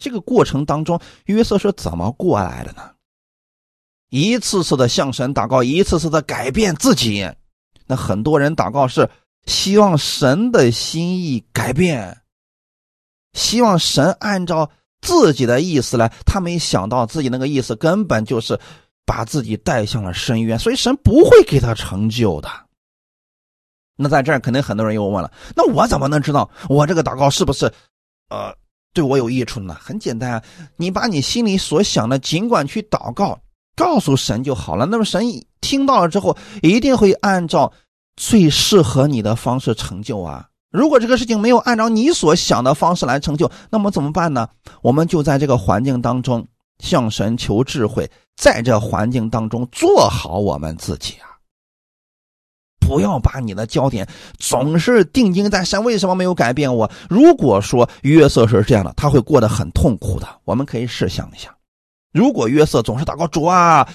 [0.00, 2.90] 这个过程当中，约瑟是怎么过来的呢？
[4.08, 7.30] 一次次的向神祷告，一次次的改变自己。
[7.86, 9.08] 那很多人祷告是。
[9.46, 12.20] 希望神的心意改变，
[13.32, 16.12] 希望神按照自己的意思来。
[16.26, 18.60] 他没想到自己那个意思根本就是
[19.06, 22.50] 把自己带向了深渊，所以神不会给他成就的。
[23.96, 27.72] 那在这儿肯定很多人又问了：那我怎么能知道我这个祷告是不是，
[28.28, 28.54] 呃，
[28.92, 29.76] 对我有益处呢？
[29.80, 30.42] 很简单啊，
[30.76, 33.38] 你把你心里所想的尽管去祷告，
[33.76, 34.86] 告诉神就好了。
[34.86, 35.22] 那么神
[35.60, 37.72] 听到了之后，一定会按照
[38.16, 40.48] 最适合你的方式成就啊。
[40.70, 44.48] 如果这个事情没有按照你所想的方式来成就，那么怎么办呢？
[44.82, 46.46] 我们就在这个环境当中
[46.78, 51.29] 向神求智慧，在这环境当中做好我们自己啊。
[52.90, 54.04] 不要把你的焦点
[54.36, 56.90] 总是定睛在神为什么没有改变我。
[57.08, 60.26] 如果说约瑟是这样的，他会过得很痛苦的。
[60.44, 61.54] 我们可以试想一下，
[62.12, 63.88] 如果约瑟总是祷告主啊，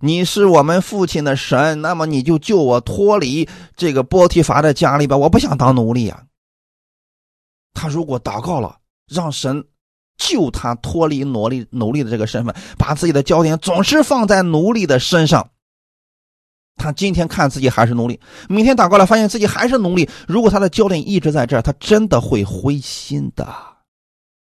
[0.00, 6.24] 你是我们父亲的神，那么你就救我脱离这个波提乏的家里吧，我不想当奴隶啊。
[7.72, 8.76] 他如果祷告了，
[9.10, 9.64] 让神
[10.18, 15.48] 救他脱离奴隶奴隶的这个身份，把自己的焦点总是放在奴隶的身上。
[16.76, 20.08] 他今天看自己还是奴隶，明天打过来发现自己还是奴隶。
[20.26, 23.46] 如果他的焦点一直在这儿，他真的会灰心的，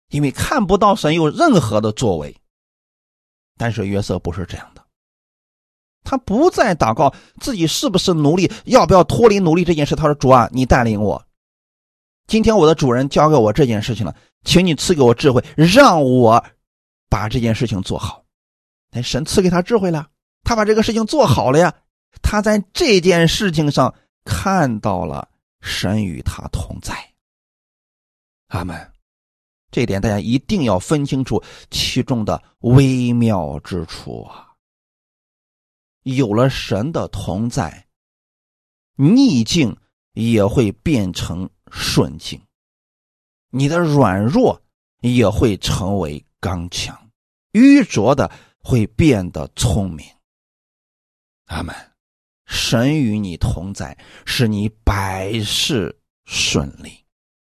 [0.09, 2.35] 因为看不到神有任何的作为。
[3.57, 4.83] 但是约瑟不是这样的，
[6.03, 9.95] 他不再祷告自己是不是奴隶，要不要脱离奴隶这件事。
[9.95, 11.25] 他说：“主啊，你带领我，
[12.27, 16.43] 今天我的主人交给我这件事情了，请你赐给我智慧，让我
[17.09, 18.25] 把这件事情做好。”
[18.91, 20.07] 哎，神赐给他智慧了，
[20.43, 21.73] 他把这个事情做好了呀。
[22.21, 25.29] 他在这件事情上看到了
[25.61, 27.13] 神与他同在，
[28.47, 28.91] 阿门。
[29.71, 34.53] 这点大家一定要分清楚其中的微妙之处啊！
[36.03, 37.85] 有了神的同在，
[38.95, 39.75] 逆境
[40.13, 42.41] 也会变成顺境，
[43.49, 44.61] 你的软弱
[45.01, 47.09] 也会成为刚强，
[47.51, 50.05] 愚拙的会变得聪明。
[51.47, 51.75] 阿门。
[52.45, 56.91] 神与你同在，使你百事顺利。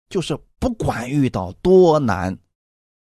[0.08, 2.38] 就是不管遇到多难、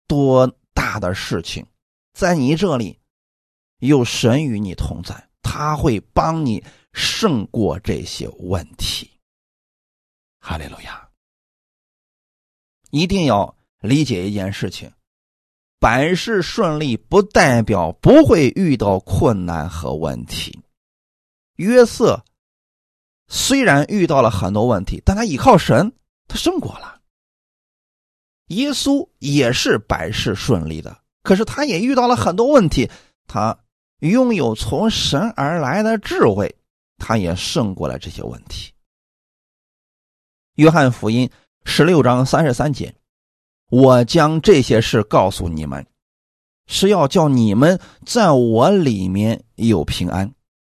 [0.08, 1.66] 多大的事情，
[2.14, 3.00] 在你这里
[3.80, 9.12] 有神与你同在，他会帮你胜过这些问题。
[10.40, 11.10] 哈利路亚！
[12.92, 14.90] 一定要理解一件事情：
[15.80, 20.58] 百事顺利不代表不会遇到困难和问题。
[21.56, 22.24] 约瑟
[23.28, 25.94] 虽然遇到了很多问题，但他依靠神，
[26.28, 27.02] 他胜过了。
[28.50, 32.92] 耶稣也是百事顺利的，可是他也遇到了很多问题，
[33.26, 33.58] 他
[34.00, 36.56] 拥有从神而来的智慧，
[36.98, 38.72] 他也胜过了这些问题。
[40.56, 41.30] 约翰福音
[41.64, 42.96] 十六章三十三节
[43.72, 45.88] ：“我将这些事告诉你们，
[46.68, 50.32] 是要叫你们在我里面有平安。”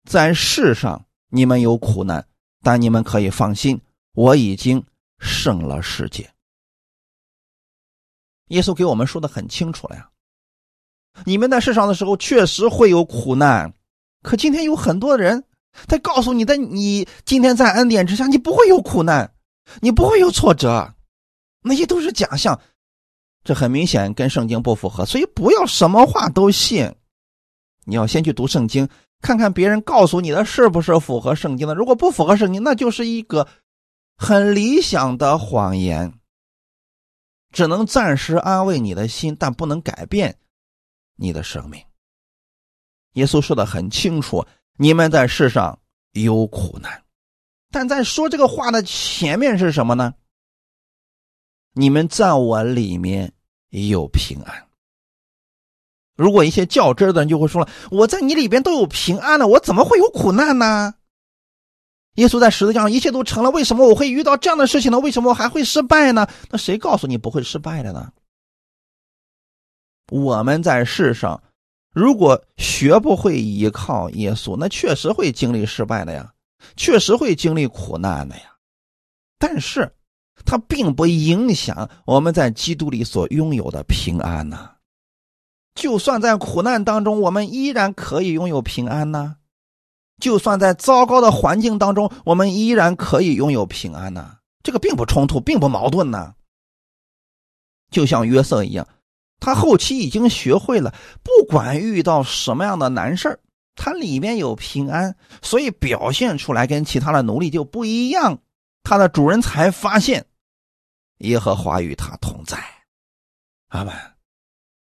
[0.07, 2.25] 在世上你们有苦难，
[2.61, 3.81] 但你们可以放心，
[4.13, 4.81] 我已经
[5.19, 6.31] 胜了世界。
[8.47, 10.09] 耶稣给我们说的很清楚了呀，
[11.25, 13.73] 你们在世上的时候确实会有苦难，
[14.23, 15.43] 可今天有很多人
[15.87, 19.29] 在告诉你的，你今天在恩典之下，你不会有苦难，
[19.81, 20.93] 你不会有挫折，
[21.63, 22.57] 那些都是假象，
[23.43, 26.95] 这很明显跟圣经不符合，所以不要什么话都信，
[27.83, 28.87] 你要先去读圣经。
[29.21, 31.73] 看看别人告诉你的是不是符合圣经的？
[31.73, 33.47] 如果不符合圣经，那就是一个
[34.15, 36.13] 很理想的谎言，
[37.51, 40.37] 只能暂时安慰你的心，但不能改变
[41.15, 41.83] 你的生命。
[43.13, 44.45] 耶稣说的很清楚：
[44.77, 45.79] 你们在世上
[46.11, 47.03] 有苦难，
[47.71, 50.13] 但在说这个话的前面是什么呢？
[51.73, 53.33] 你们在我里面
[53.69, 54.66] 有平安。
[56.17, 60.95] 如果一些较真的人就会说了：“我在你里边都有平安了，我怎么会有苦难呢？”
[62.15, 64.99] 耶稣在十字架上一切都成了，为什么我会遇到这样的事情呢？
[64.99, 66.27] 为什么我还会失败呢？
[66.49, 68.11] 那谁告诉你不会失败的呢？
[70.11, 71.43] 我们在世上，
[71.93, 76.33] 如果学不会依靠耶稣，那确实会经历失败的呀，
[76.75, 78.55] 确实会经历苦难的呀。
[79.37, 79.93] 但是，
[80.43, 84.71] 它并不影响我们在基督里所拥有的平安呢。
[85.77, 89.35] 就算在苦难当中，我们依然可以拥有平安呢；
[90.19, 94.37] 就算在糟糕的环境当中，我们依然可以拥有平安呢。
[94.63, 96.33] 这个并不冲突，并不矛盾呢。
[97.91, 98.87] 就像约瑟一样，
[99.39, 103.39] 他后期已经学会了，不管遇到什么样的难事
[103.75, 108.39] 他里面有平安，所以表现出来跟其他的奴隶就不一样。
[108.81, 110.25] 他的主人才发现，
[111.19, 112.57] 耶和华与他同在。
[113.67, 113.93] 阿门。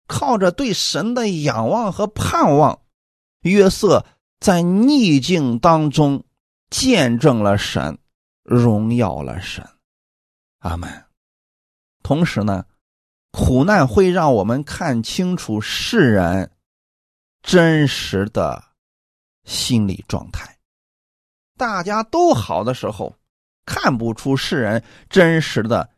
[0.08, 2.82] 靠着对神的仰望和盼望，
[3.42, 4.06] 约瑟
[4.40, 6.24] 在逆境当中
[6.70, 7.98] 见证了神，
[8.44, 9.68] 荣耀了神。
[10.60, 11.06] 阿门。
[12.04, 12.66] 同时呢，
[13.32, 16.52] 苦难会让我们看清楚世人
[17.42, 18.64] 真实的
[19.44, 20.58] 心理状态。
[21.58, 23.18] 大家都好的时候，
[23.66, 25.90] 看不出世人真实的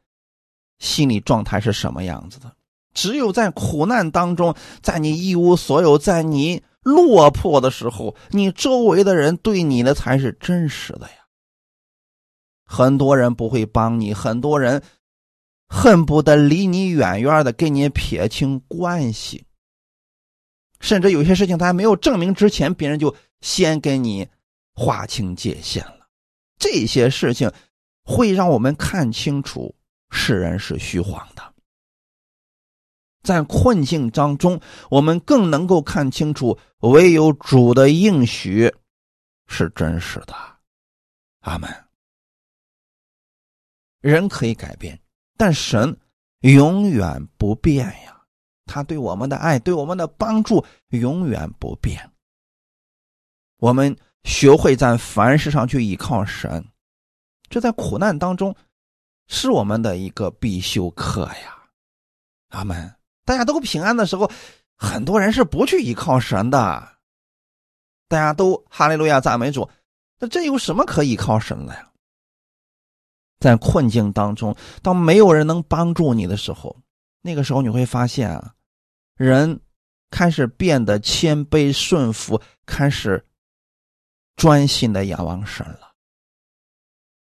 [0.80, 2.56] 心理状态是什么样子的。
[3.00, 11.14] 只有在苦难当中，在你一无所有，在你落魄的时候，你周围的人对你的才是真实的呀。
[12.66, 14.84] 很多人不会帮你，很多人
[15.70, 19.46] 恨不得离你远远的，跟你撇清关系。
[20.82, 24.28] 甚至有些事情他还没有证明之前，别人就先跟你
[24.74, 26.06] 划清界限了。
[26.58, 27.50] 这些事情
[28.04, 29.74] 会让我们看清楚
[30.10, 31.26] 世人是虚晃。
[33.22, 34.60] 在困境当中，
[34.90, 38.74] 我们更能够看清楚，唯有主的应许
[39.48, 40.36] 是真实的。
[41.42, 41.70] 阿门。
[44.02, 45.00] 人可以改变，
[45.38, 45.98] 但神
[46.40, 48.24] 永远不变呀。
[48.66, 52.10] 他对我们的爱，对我们的帮助永远不变。
[53.58, 53.94] 我们
[54.24, 56.66] 学会在凡事上去依靠神，
[57.50, 58.56] 这在苦难当中
[59.28, 61.58] 是我们的一个必修课呀。
[62.50, 62.99] 阿门。
[63.30, 64.28] 大家都平安的时候，
[64.76, 66.98] 很多人是不去依靠神的。
[68.08, 69.70] 大家都哈利路亚赞美主，
[70.18, 71.92] 那这有什么可依靠神的呀？
[73.40, 76.76] 在困境当中，当没有人能帮助你的时候，
[77.22, 78.56] 那个时候你会发现啊，
[79.16, 79.62] 人
[80.10, 83.24] 开始变得谦卑顺服，开始
[84.38, 85.94] 专心的仰望神了。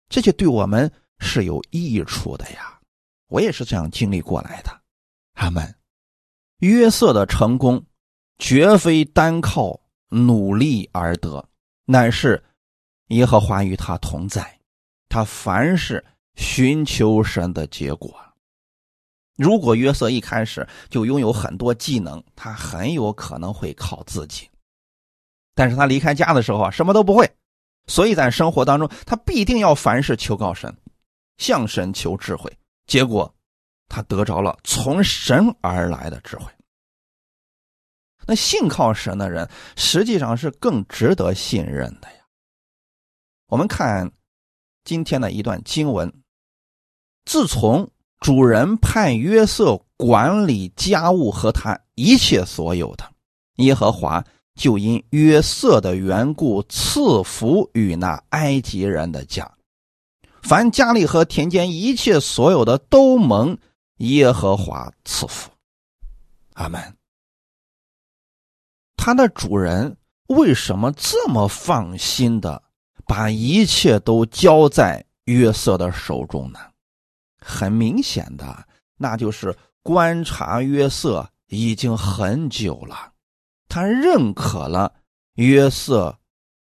[0.09, 0.89] 这些对我们
[1.19, 2.79] 是有益处的呀。
[3.27, 4.81] 我也是这样经历过来的，
[5.35, 5.75] 阿门。
[6.61, 7.83] 约瑟的成功，
[8.39, 9.81] 绝非单靠
[10.11, 11.43] 努力而得，
[11.87, 12.43] 乃是
[13.09, 14.59] 耶和华与他同在。
[15.09, 16.05] 他凡是
[16.37, 18.15] 寻求神的结果。
[19.37, 24.47] 如果约瑟一开始就拥有很多技能，他很有可能会靠自己。
[25.55, 27.29] 但是他离开家的时候啊，什么都不会，
[27.87, 30.77] 所以在生活当中，他必定要凡事求告神，
[31.39, 32.55] 向神求智慧。
[32.87, 33.35] 结果。
[33.91, 36.47] 他得着了从神而来的智慧。
[38.25, 42.25] 那信靠神的人，实际上是更值得信任的呀。
[43.49, 44.09] 我们看
[44.85, 46.13] 今天的一段经文：
[47.25, 53.05] 自从主人派约瑟管理家务和他一切所有的，
[53.57, 54.25] 耶和华
[54.55, 59.51] 就因约瑟的缘故赐福与那埃及人的家，
[60.43, 63.59] 凡家里和田间一切所有的都蒙。
[64.01, 65.51] 耶和华赐福，
[66.55, 66.97] 阿门。
[68.97, 69.95] 他的主人
[70.29, 72.63] 为什么这么放心的
[73.07, 76.59] 把一切都交在约瑟的手中呢？
[77.43, 83.13] 很明显的，那就是观察约瑟已经很久了，
[83.69, 84.95] 他认可了
[85.35, 86.19] 约瑟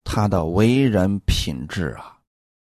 [0.04, 2.18] 他的为人品质啊，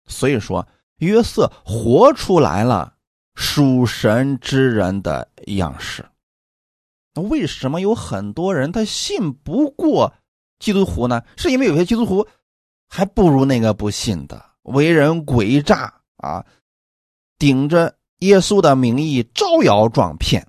[0.06, 0.66] 所以说
[0.98, 2.93] 约瑟活出来了。
[3.34, 6.04] 属神之人的样式，
[7.14, 10.14] 那为什么有很多人他信不过
[10.58, 11.22] 基督徒呢？
[11.36, 12.26] 是因为有些基督徒
[12.88, 16.44] 还不如那个不信的，为人诡诈啊，
[17.38, 20.46] 顶着耶稣的名义招摇撞骗。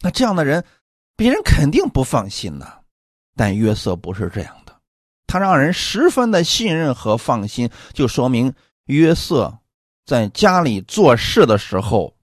[0.00, 0.64] 那这样的人，
[1.16, 2.78] 别人肯定不放心呐。
[3.36, 4.80] 但约瑟不是这样的，
[5.26, 8.52] 他让人十分的信任和放心，就说明
[8.84, 9.58] 约瑟。
[10.10, 12.16] 在家里做事的时候，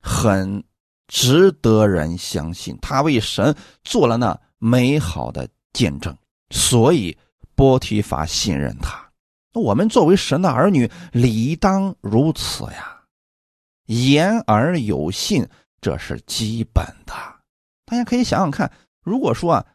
[0.00, 0.64] 很
[1.06, 2.76] 值得人相信。
[2.82, 3.54] 他为神
[3.84, 6.18] 做了那美好的见证，
[6.50, 7.16] 所以
[7.54, 9.08] 波提法信任他。
[9.52, 13.02] 那我们作为神的儿女，理当如此呀。
[13.86, 15.48] 言而有信，
[15.80, 17.14] 这是基本的。
[17.84, 19.66] 大家可以想想看，如果说啊，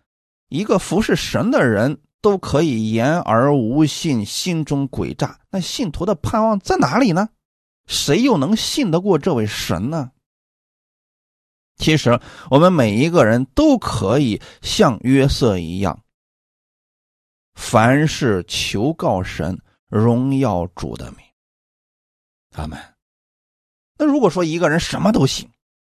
[0.50, 7.30] 一个服侍神的人都可以言而无信，心中诡诈，那信徒的盼望在哪里呢？
[7.88, 10.12] 谁又能信得过这位神呢？
[11.78, 12.20] 其实，
[12.50, 16.04] 我们每一个人都可以像约瑟一样，
[17.54, 21.20] 凡事求告神，荣耀主的名。
[22.56, 22.80] 阿门。
[23.98, 25.50] 那如果说一个人什么都信，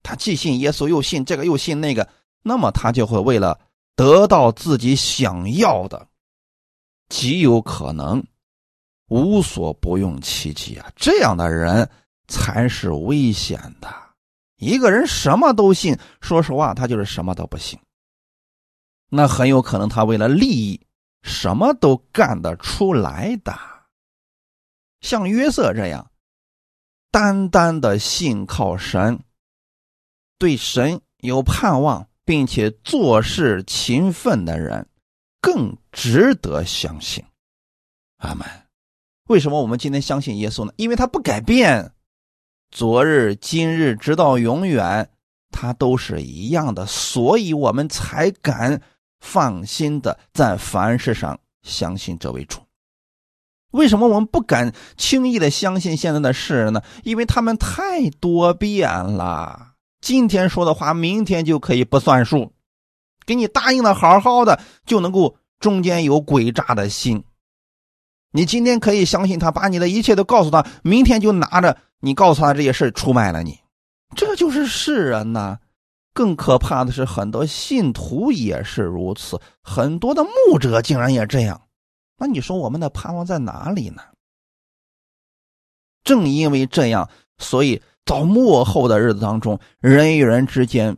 [0.04, 2.08] 他既信耶稣，又信这个，又信那个，
[2.42, 3.60] 那么他就会为了
[3.96, 6.08] 得到自己想要的，
[7.10, 8.24] 极有可能。
[9.12, 10.89] 无所不用其极啊！
[10.95, 11.89] 这样的人
[12.30, 13.93] 才是危险的。
[14.55, 17.78] 一个人什么都信，说实话，他就是什么都不信。
[19.09, 20.88] 那很有可能他为了利益，
[21.24, 23.53] 什么都干得出来的。
[25.01, 26.09] 像约瑟这样，
[27.12, 29.20] 单单的信靠神，
[30.38, 34.88] 对神有盼望，并且做事勤奋的人，
[35.41, 37.22] 更值得相信。
[38.20, 38.47] 阿门。
[39.32, 40.73] 为什么我们今天相信耶稣呢？
[40.75, 41.93] 因为他不改变，
[42.69, 45.09] 昨日、今日，直到永远，
[45.51, 48.82] 他都是一样的，所以我们才敢
[49.21, 52.59] 放心的在凡事上相信这位主。
[53.71, 56.84] 为什么我们不敢轻易的相信现在的世人呢？
[57.05, 62.51] 因为他们太多变了，今天说的话，明天就可以不算数，
[63.25, 67.23] 给你答应的好好的，就能够中间有诡诈的心。
[68.34, 73.59] 你今天可以相信他，把你的一切都告诉他，明天就拿着你告诉他这些事出卖了你，
[74.15, 75.59] 这就是世人呐。
[76.13, 81.61] 更可怕的是，很多信徒也是如此，很多的牧者竟然也这样。
[82.17, 84.01] 那你说我们的盼望在哪里呢？
[86.03, 90.97] 正因为这样，所以到末后的日子当中，人与人之间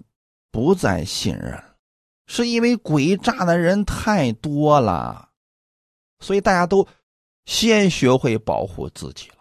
[0.51, 1.63] 不再信任，
[2.27, 5.29] 是因为诡诈的人太多了，
[6.19, 6.87] 所以大家都。
[7.45, 9.35] 先学会保护自己了，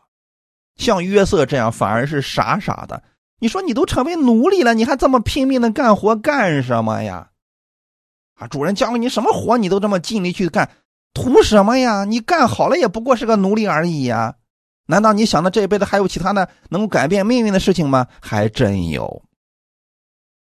[0.76, 3.02] 像约瑟这样反而是傻傻的。
[3.38, 7.30] 你说你都成为奴隶了，你还这么拼命的干活干什么呀？
[8.34, 10.68] 啊，主人交给你什么活，你都这么尽力去干，
[11.14, 12.04] 图什么呀？
[12.04, 14.36] 你干好了也不过是个奴隶而已呀。
[14.86, 18.08] 难道你想的这一辈子还有其他的能够改变命运的事情吗？
[18.20, 19.22] 还真有。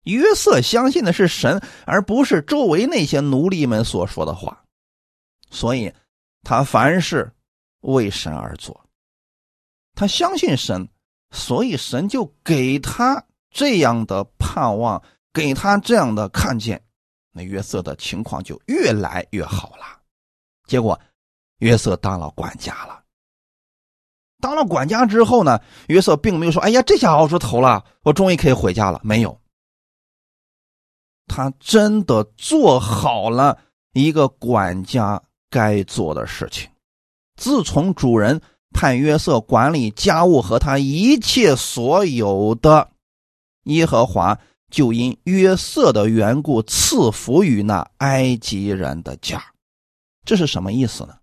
[0.04, 4.64] 约瑟相信的是神，而不是周围那些奴隶们所说的话，
[5.50, 5.94] 所以。
[6.44, 7.34] 他凡事
[7.80, 8.86] 为神而做，
[9.96, 10.88] 他相信神，
[11.32, 16.84] 所以神就给他这样的盼望，给他这样的看见，
[17.32, 20.02] 那约瑟的情况就越来越好了。
[20.68, 21.00] 结果，
[21.60, 23.04] 约瑟当了管家了。
[24.42, 29.40] 当了管家之后呢，约瑟并没有说：“哎呀，这下熬出头了，我终于可以回家了。”没有，
[31.28, 33.58] 他真的做好了
[33.94, 35.24] 一个管家。
[35.54, 36.68] 该做的事情。
[37.36, 38.42] 自从主人
[38.74, 42.90] 派约瑟管理家务和他一切所有的，
[43.66, 44.40] 耶和华
[44.72, 49.44] 就因约瑟的缘故赐福于那埃及人的家。
[50.26, 51.16] 这是什么意思呢？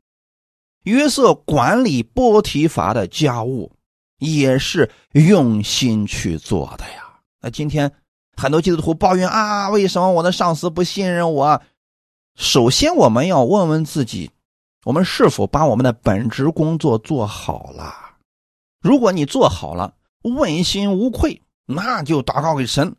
[0.84, 3.72] 约瑟管理波提乏的家务，
[4.18, 7.18] 也是用心去做的呀。
[7.40, 7.90] 那今天
[8.36, 11.60] 很多基督徒抱怨啊，为什么我的上司不信任我？
[12.40, 14.30] 首先，我们要问问自己：
[14.86, 18.16] 我们是否把我们的本职工作做好了？
[18.80, 22.96] 如果你做好了，问心无愧，那就祷告给神。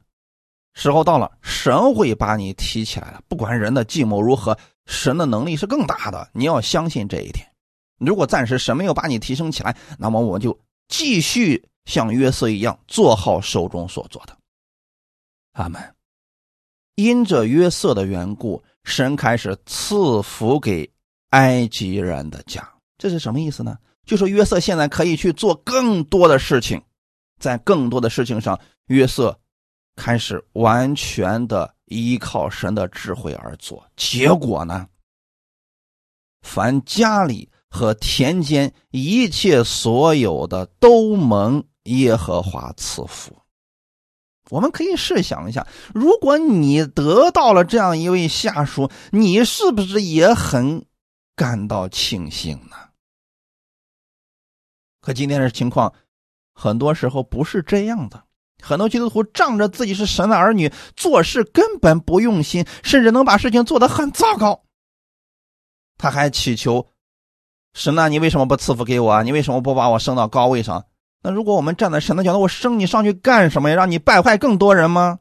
[0.76, 3.24] 时候到了，神会把你提起来了。
[3.28, 6.30] 不管人的计谋如何，神的能力是更大的。
[6.34, 7.52] 你要相信这一点。
[7.98, 10.56] 如果暂时神没有把你提升起来，那么我就
[10.88, 14.38] 继续像约瑟一样做好手中所做的。
[15.54, 15.82] 阿门。
[16.94, 18.64] 因着约瑟的缘故。
[18.84, 20.90] 神开始赐福给
[21.30, 22.68] 埃及人的家，
[22.98, 23.78] 这是什么意思呢？
[24.06, 26.82] 就说约瑟现在可以去做更多的事情，
[27.40, 29.40] 在更多的事情上，约瑟
[29.96, 33.86] 开始完全的依靠神的智慧而做。
[33.96, 34.88] 结果呢，
[36.42, 43.41] 凡家里和田间一切所有的都蒙耶和华赐福。
[44.52, 50.86] 我们可以试想一下，如果你得到了这样一位下属，你是不是也很
[51.38, 52.76] 感到庆幸呢？
[54.99, 55.93] 可今天的情况，
[56.54, 58.22] 很多时候不是这样的。
[58.62, 64.66] 很多基督徒仗着自己是神的儿女，做事根本不用心，甚至能把事情做得很糟糕。
[65.97, 66.89] 他还祈求
[67.74, 69.24] 神啊，你为什么不赐福给我啊？
[69.24, 70.86] 你为什么不把我升到高位上？
[71.24, 73.76] 那如果我们站在神的角度，我升你上去干什么呀？
[73.76, 75.20] 让你败坏更多人吗？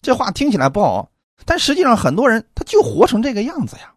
[0.00, 1.10] 这话听起来不好，
[1.44, 3.92] 但实际上很多人他就活成这个样子呀。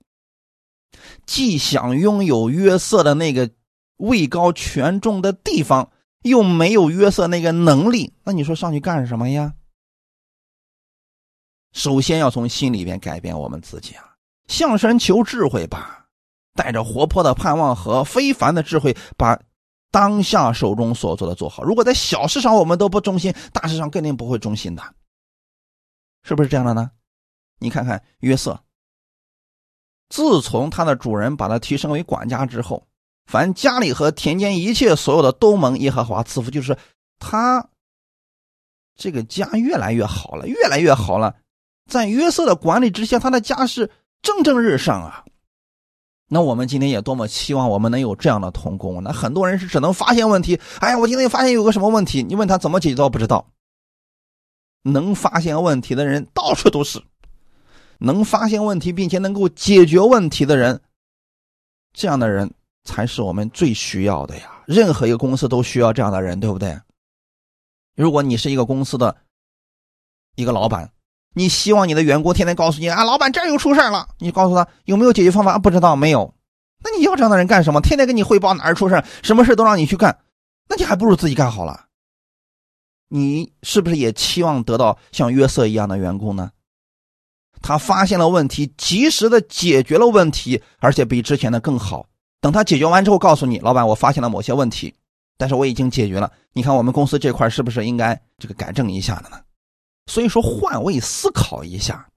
[1.25, 3.49] 既想拥有约瑟的那个
[3.97, 5.89] 位高权重的地方，
[6.23, 9.53] 又没有约瑟那个能力，那你说上去干什么呀？
[11.71, 14.15] 首先要从心里边改变我们自己啊，
[14.47, 16.07] 向神求智慧吧，
[16.53, 19.39] 带着活泼的盼望和非凡的智慧把。
[19.91, 24.81] 当下手中所做的做好，如果在小事上我们都不忠心，大事上肯定不会忠心的，
[26.23, 26.89] 是不是这样的呢？
[27.59, 28.59] 你看看约瑟，
[30.09, 32.87] 自从他的主人把他提升为管家之后，
[33.25, 36.77] 凡家里和田间一切所有的都蒙耶和华赐福，就是
[37.19, 37.69] 他
[38.95, 41.35] 这个家越来越好了，越来越好了，
[41.89, 45.25] 在约瑟的管理之下，他的家是蒸蒸日上啊。
[46.33, 49.03] 那我们今天也多么期望我们能有这样的童工。
[49.03, 53.45] 那很多人是只能发现问题，哎呀，我今天发现有个什么问题，你问他怎么解决都不知道。
[54.83, 57.03] 能发现问题的人到处都是，
[57.97, 60.79] 能发现问题并且能够解决问题的人，
[61.91, 62.49] 这样的人
[62.85, 64.63] 才是我们最需要的呀。
[64.65, 66.79] 任何一个公司都需要这样的人，对不对？
[67.93, 69.17] 如果你是一个公司的
[70.35, 70.89] 一个老板，
[71.33, 75.57] 你希望你的员工天天告诉你啊，老板这又出事了，你告诉他有没有解决方法？
[75.57, 76.33] 不知道，没有。
[76.83, 77.79] 那你要这样的人干什么？
[77.79, 80.19] 天天跟你汇报哪儿出事什么事都让你去干，
[80.67, 81.85] 那你还不如自己干好了。
[83.07, 86.51] 你是不是也期望得到像约瑟一样的员工呢？
[87.61, 92.07] 他发现了问题，及时的解决了问题，而且比之前的更好。
[92.39, 94.95] 等他解决完之后，告诉你，老板，我发现了某些问题，
[95.37, 96.31] 但是我已经解决了。
[96.53, 99.37] 你看我们公司这块是不是应该这个改正一下的呢？
[100.05, 102.07] 所以说，换位思考一下，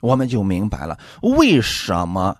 [0.00, 2.36] 我们就明白了为什么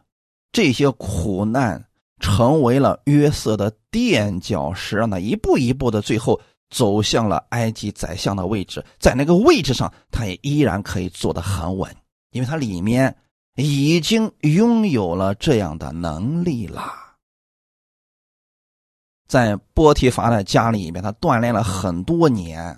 [0.53, 1.85] 这些苦难
[2.21, 6.41] 成为了约瑟的垫脚石，让他一步一步的最后。
[6.71, 11.95] 走向了埃及宰相的位置，在那个位置上，他也依然可以坐得很稳，
[12.33, 13.17] 因为他里面
[13.55, 16.93] 已经拥有了这样的能力了。
[19.29, 22.77] 在波提乏的家里面，他锻炼了很多年，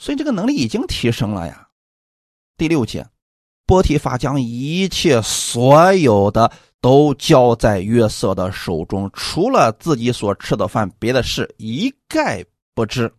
[0.00, 1.68] 所以这个能力已经提升了呀。
[2.56, 3.06] 第六节，
[3.66, 12.42] 波提法将一切所有的都交在约瑟的手中，除了自己所吃的饭，别的事一概
[12.74, 13.12] 不知。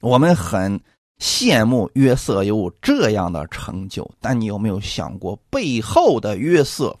[0.00, 0.80] 我们很
[1.18, 6.98] 羡慕约瑟有这样的成就，但你有没有想过背后的约瑟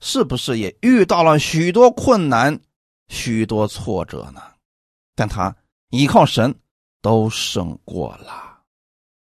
[0.00, 2.60] 是不是也遇到了许多困难、
[3.08, 4.42] 许多挫折呢？
[5.14, 5.54] 但他
[5.92, 6.54] 依靠神
[7.02, 8.62] 都胜过了。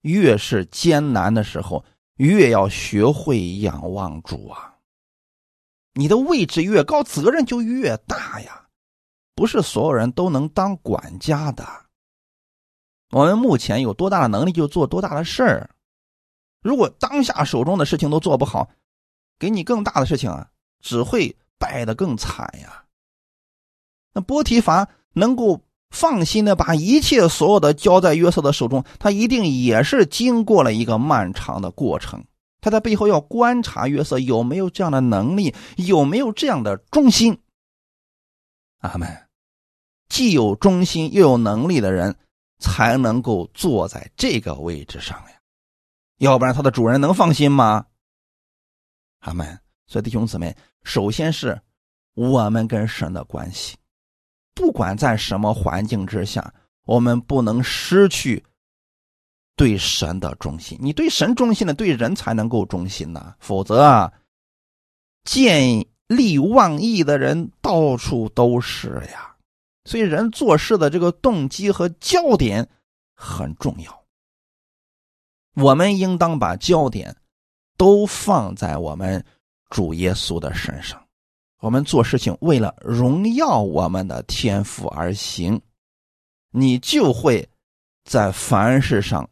[0.00, 1.84] 越是艰难的时候，
[2.16, 4.74] 越要学会仰望主啊！
[5.92, 8.68] 你的位置越高，责任就越大呀！
[9.34, 11.66] 不是所有人都能当管家的。
[13.10, 15.70] 我们目前有多大的能力就做多大的事儿，
[16.62, 18.70] 如果当下手中的事情都做不好，
[19.38, 20.50] 给你更大的事情啊，
[20.80, 22.86] 只会败得更惨呀。
[24.14, 32.24] 那波提乏能够放心的把一切所有的交在约瑟的手中，他一定也是经过了一个漫长的过程。
[32.60, 37.38] 他在背后要观察约瑟有没有这样的能力，有没有这样的忠心。
[38.78, 39.08] 阿门。
[40.08, 42.16] 既有忠心又有能力的人。
[42.58, 45.40] 才能够坐在这个位置上呀，
[46.16, 47.84] 要不然他的主人能放心吗？
[49.18, 49.60] 阿门。
[49.86, 51.60] 所以弟兄姊妹，首先是
[52.14, 53.76] 我们跟神的关系，
[54.56, 56.54] 不管在什么环境之下，
[56.86, 58.42] 我们不能失去
[59.54, 60.78] 对神的忠心。
[60.80, 64.10] 你对神忠心了，对人才能够忠心呐，否则啊，
[65.24, 69.36] 见利忘义的人到处都是呀。
[69.84, 72.66] 所以，人做事的这个动机和焦点
[73.14, 74.04] 很重要。
[75.54, 77.14] 我们应当把焦点
[77.76, 79.22] 都放在我们
[79.68, 81.05] 主耶稣的身上。
[81.60, 85.60] 我们做事情为了荣耀我们的天赋而行，
[86.50, 87.48] 你就会
[88.04, 89.28] 在凡事上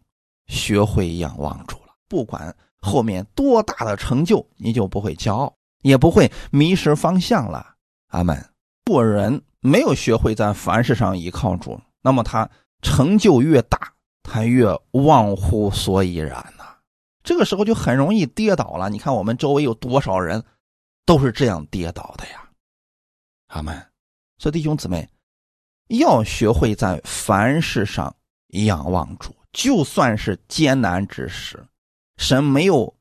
[0.47, 1.95] 学会仰望主了。
[2.09, 7.75] 不管后面多大的成就，你就不会骄傲，也不会迷失方向了。
[8.09, 8.45] 阿门。
[8.85, 9.43] 做人。
[9.67, 12.47] 没有学会在凡事上依靠主，那么他
[12.83, 16.67] 成就越大，他越忘乎所以然呐。
[17.23, 18.91] 这个时候就很容易跌倒了。
[18.91, 20.45] 你看我们周围有多少人
[21.05, 22.49] 都是这样跌倒的呀？
[23.49, 23.91] 阿门。
[24.39, 25.09] 所以弟兄姊妹，
[25.89, 28.15] 要学会在凡事上
[28.49, 31.67] 仰望主，就算是艰难之时，
[32.17, 32.97] 神没有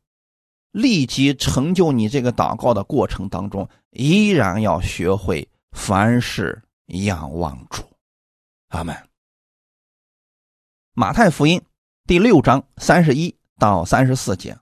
[0.72, 5.50] 立即成就你这个祷告的过程当中，依然要学会。
[5.76, 7.82] 凡事仰望主，
[8.68, 8.96] 阿门。
[10.94, 11.60] 马太福音
[12.06, 14.56] 第六章三十一到三十四节，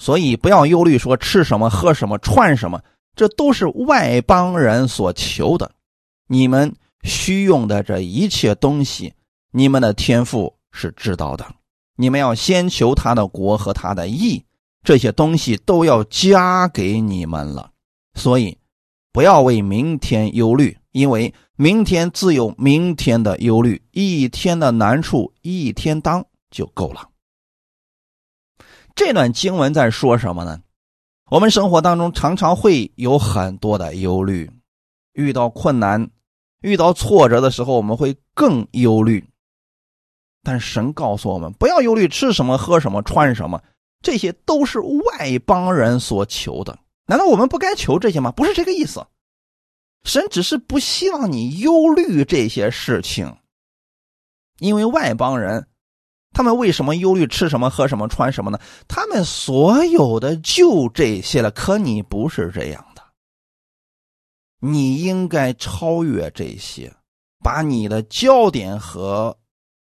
[0.00, 2.82] 所以不要忧虑，说吃什么、喝什么、穿什么，
[3.14, 5.70] 这都是外邦人所求的。
[6.26, 6.74] 你们
[7.04, 9.12] 需用的这一切东西，
[9.52, 11.46] 你们的天赋是知道的。
[11.96, 14.42] 你们要先求他的国和他的义，
[14.82, 17.70] 这些东西都要加给你们了。
[18.14, 18.56] 所以。
[19.12, 27.08] 不要为明天忧虑，因为明天自有明天的忧虑，一天的难处一天当就够了。
[28.94, 30.60] 这段经文在说什么呢？
[31.30, 34.50] 我们生活当中常常会有很多的忧虑，
[35.12, 36.10] 遇到困难、
[36.60, 39.24] 遇到挫折的时候，我们会更忧虑。
[40.42, 43.62] 但神告诉我们，不要忧虑吃什么、喝什么、穿什么，
[44.02, 46.78] 这些都是外邦人所求的。
[47.06, 48.32] 难道我们不该求这些吗？
[48.32, 49.06] 不是这个意思。
[50.02, 53.36] 神只是不希望你忧虑这些事情，
[54.58, 55.68] 因为外邦人，
[56.32, 58.58] 他们为什么忧虑吃什么、喝什么、穿什么呢？
[58.88, 61.50] 他们所有的就这些了。
[61.50, 63.02] 可你不是这样的，
[64.60, 66.94] 你应该超越这些，
[67.42, 69.36] 把你的焦点和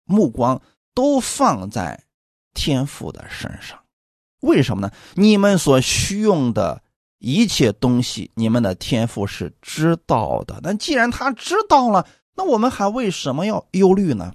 [0.05, 0.61] 目光
[0.93, 2.03] 都放在
[2.53, 3.79] 天赋的身上。
[4.41, 4.93] 为什么呢？
[5.15, 6.81] 你们所需用的。
[7.25, 10.59] 一切东西，你们的天赋是知道的。
[10.61, 12.05] 那既然他知道了，
[12.35, 14.33] 那我们还为什么要忧虑呢？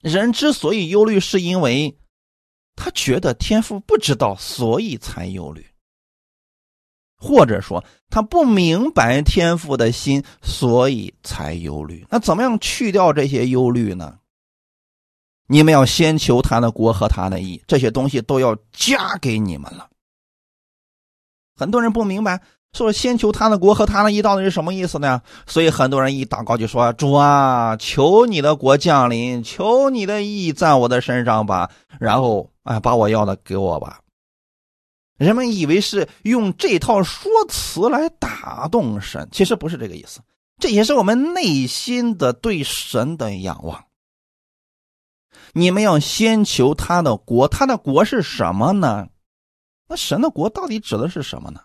[0.00, 1.98] 人之所以忧虑，是因为
[2.76, 5.62] 他觉得天赋不知道，所以才忧虑；
[7.16, 12.06] 或者说他不明白天赋的心，所以才忧虑。
[12.10, 14.20] 那怎么样去掉这些忧虑呢？
[15.48, 19.90] 你们要先求他的国和他的义，这些东西都要加给你们了。
[21.56, 22.40] 很多人不明白，
[22.72, 25.22] 说先求他的国和他的义到底是什么意思呢？
[25.46, 34.00] 所以很多人一祷告就说：“主啊，求你的国降临，求你的义在我的身上吧。”然后哎，把我要的给我吧。
[35.16, 40.20] 人们以为是用这套说辞来打动神，其实不是这个意思。
[40.60, 43.86] 这也是我们内心的对神的仰望。
[45.54, 49.08] 你们要先求他的国，他的国是什么呢？
[49.88, 51.62] 那神的国到底指的是什么呢？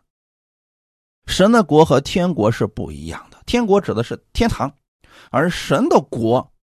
[1.26, 3.42] 神的国和天国是不一样的。
[3.46, 4.78] 天国指的是天堂，
[5.32, 6.54] 而神的国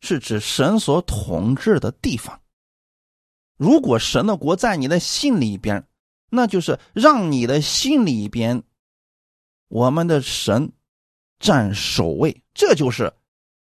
[0.00, 2.40] 是指神所统治的地方。
[3.56, 5.86] 如果神的国在你的心里边，
[6.30, 8.62] 那就是让你的心里边，
[9.68, 10.72] 我们的神
[11.38, 12.42] 占首位。
[12.54, 13.12] 这就是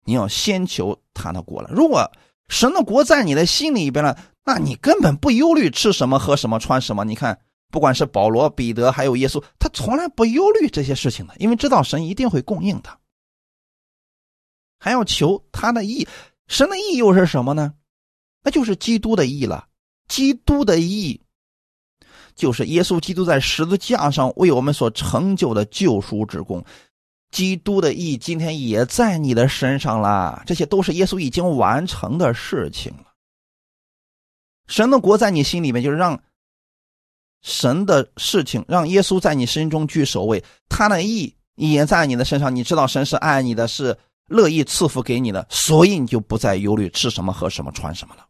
[0.04, 1.70] 你要先求他的国了。
[1.72, 2.12] 如果
[2.48, 4.18] 神的国在你的心里边了。
[4.48, 7.04] 那你根本不忧虑吃什么、喝什么、穿什么。
[7.04, 7.42] 你看，
[7.76, 12.98] 不管是保罗、彼得，还有耶稣，他从来不忧虑这些事情的，因为知道神一定会供应他。
[14.80, 16.08] 还要求他的意，
[16.48, 17.74] 神的意又是什么呢？
[18.44, 19.68] 那就是基督的意了。
[20.08, 21.20] 基督的意，
[22.34, 26.64] 就是耶稣基督在十字架上为我们所成就的救赎之功。
[27.30, 33.12] 基督的意今天也在你的身上了，这些都是耶稣已经完成的事情了。
[34.66, 36.22] 神的国在你心里面，就是让
[37.46, 42.54] 神的事情，让耶稣在你心中居首位，他的意也在你的身上。
[42.54, 43.96] 你知道神是爱你的，是
[44.28, 48.26] 乐意赐福给你的，所以你就不再忧虑吃什么、喝什么、穿什么了。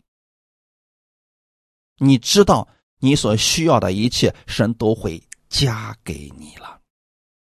[1.97, 2.67] 你知道
[2.99, 6.77] 你所需要的一切，神都会加给你了，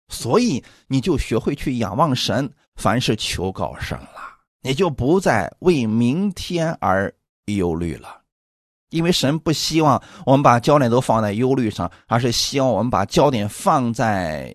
[0.08, 4.20] 所以你就学会去仰望神，凡是求告神了，
[4.60, 7.10] 你就不再为明天而
[7.46, 8.23] 忧虑了。
[8.94, 14.54] 因为神不希望我们把焦点都放在忧虑上，而是希望我们把焦点放在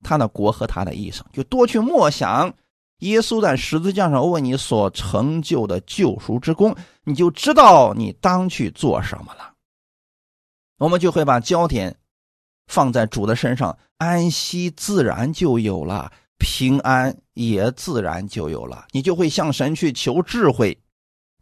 [0.00, 2.54] 他的国和他的义上，就多去默想
[3.00, 9.54] 耶稣在十字架上为你所成就的救赎之功，你就知道你当去做什么了。
[10.78, 11.96] 我们就会把焦点
[12.68, 18.86] 放在主的身上，安息自然就有了，平安也自然就有了。
[18.92, 20.78] 你就会向神去求智慧，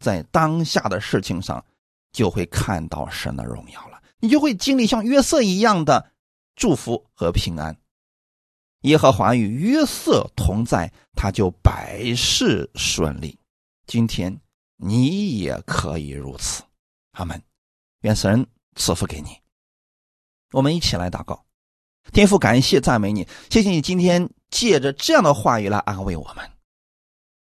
[0.03, 1.63] 在当下的事情上。
[2.17, 6.11] 就会看到神的荣耀了，你就会经历像约瑟一样的
[6.55, 7.77] 祝福和平安。
[8.81, 13.37] 耶和华与约瑟同在，他就百事顺利。
[13.85, 14.35] 今天
[14.77, 16.63] 你也可以如此，
[17.11, 17.39] 阿门。
[18.01, 18.43] 愿神
[18.75, 19.29] 赐福给你。
[20.53, 21.45] 我们一起来祷告，
[22.11, 26.49] 天父，感谢赞美你，谢谢你今天借着这样的话语来安慰我们。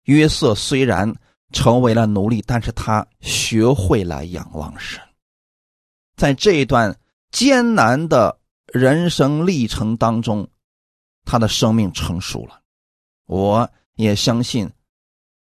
[0.04, 1.16] 约瑟虽然。
[1.54, 5.02] 成为了奴隶，但是他学会了仰望神。
[6.16, 6.98] 在这一段
[7.32, 8.40] 艰难的
[8.74, 10.48] 人生历程当中，
[11.24, 12.62] 他的生命成熟了。
[13.26, 14.70] 我也相信，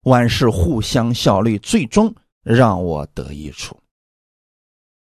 [0.04, 3.80] 万事互相效力，最终让我得益处。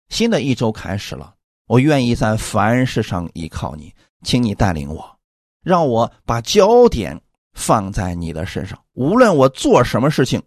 [0.09, 1.35] 新的一周开始了，
[1.67, 5.19] 我愿意在凡事上依靠你，请你带领我，
[5.63, 7.21] 让我把焦点
[7.53, 10.43] 放在你的身上，无论我做什么事情。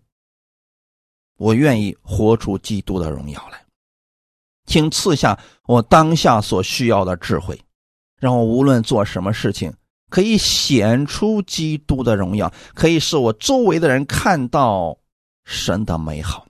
[1.37, 3.65] 我愿意活出基督的荣耀来，
[4.65, 7.59] 请赐下我当下所需要的智慧，
[8.17, 9.73] 让我无论做什么事情，
[10.09, 14.97] 可以显出基督的荣耀，可以使我周围的人看到
[15.43, 16.47] 神的美好。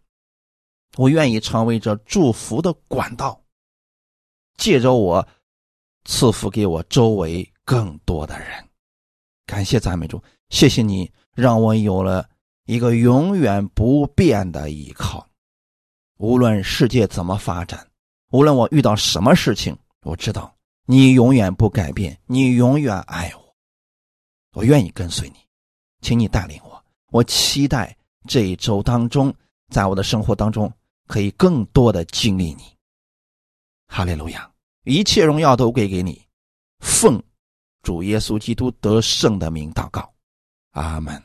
[0.98, 3.42] 我愿意成为这祝福的管道，
[4.56, 5.28] 借着我
[6.06, 8.48] 赐福给我周围更多的人。
[9.46, 12.30] 感谢赞美主，谢谢你让我有了。
[12.66, 15.28] 一个永远不变的依靠，
[16.18, 17.88] 无论世界怎么发展，
[18.32, 20.56] 无论我遇到什么事情，我知道
[20.86, 23.56] 你永远不改变，你永远爱我，
[24.54, 25.36] 我愿意跟随你，
[26.02, 26.84] 请你带领我。
[27.12, 27.96] 我期待
[28.28, 29.32] 这一周当中，
[29.72, 30.72] 在我的生活当中
[31.06, 32.64] 可以更多的经历你。
[33.88, 34.52] 哈利路亚，
[34.86, 36.20] 一切荣耀都归给你，
[36.80, 37.22] 奉
[37.84, 40.12] 主耶稣基督得胜的名祷告，
[40.72, 41.22] 阿门。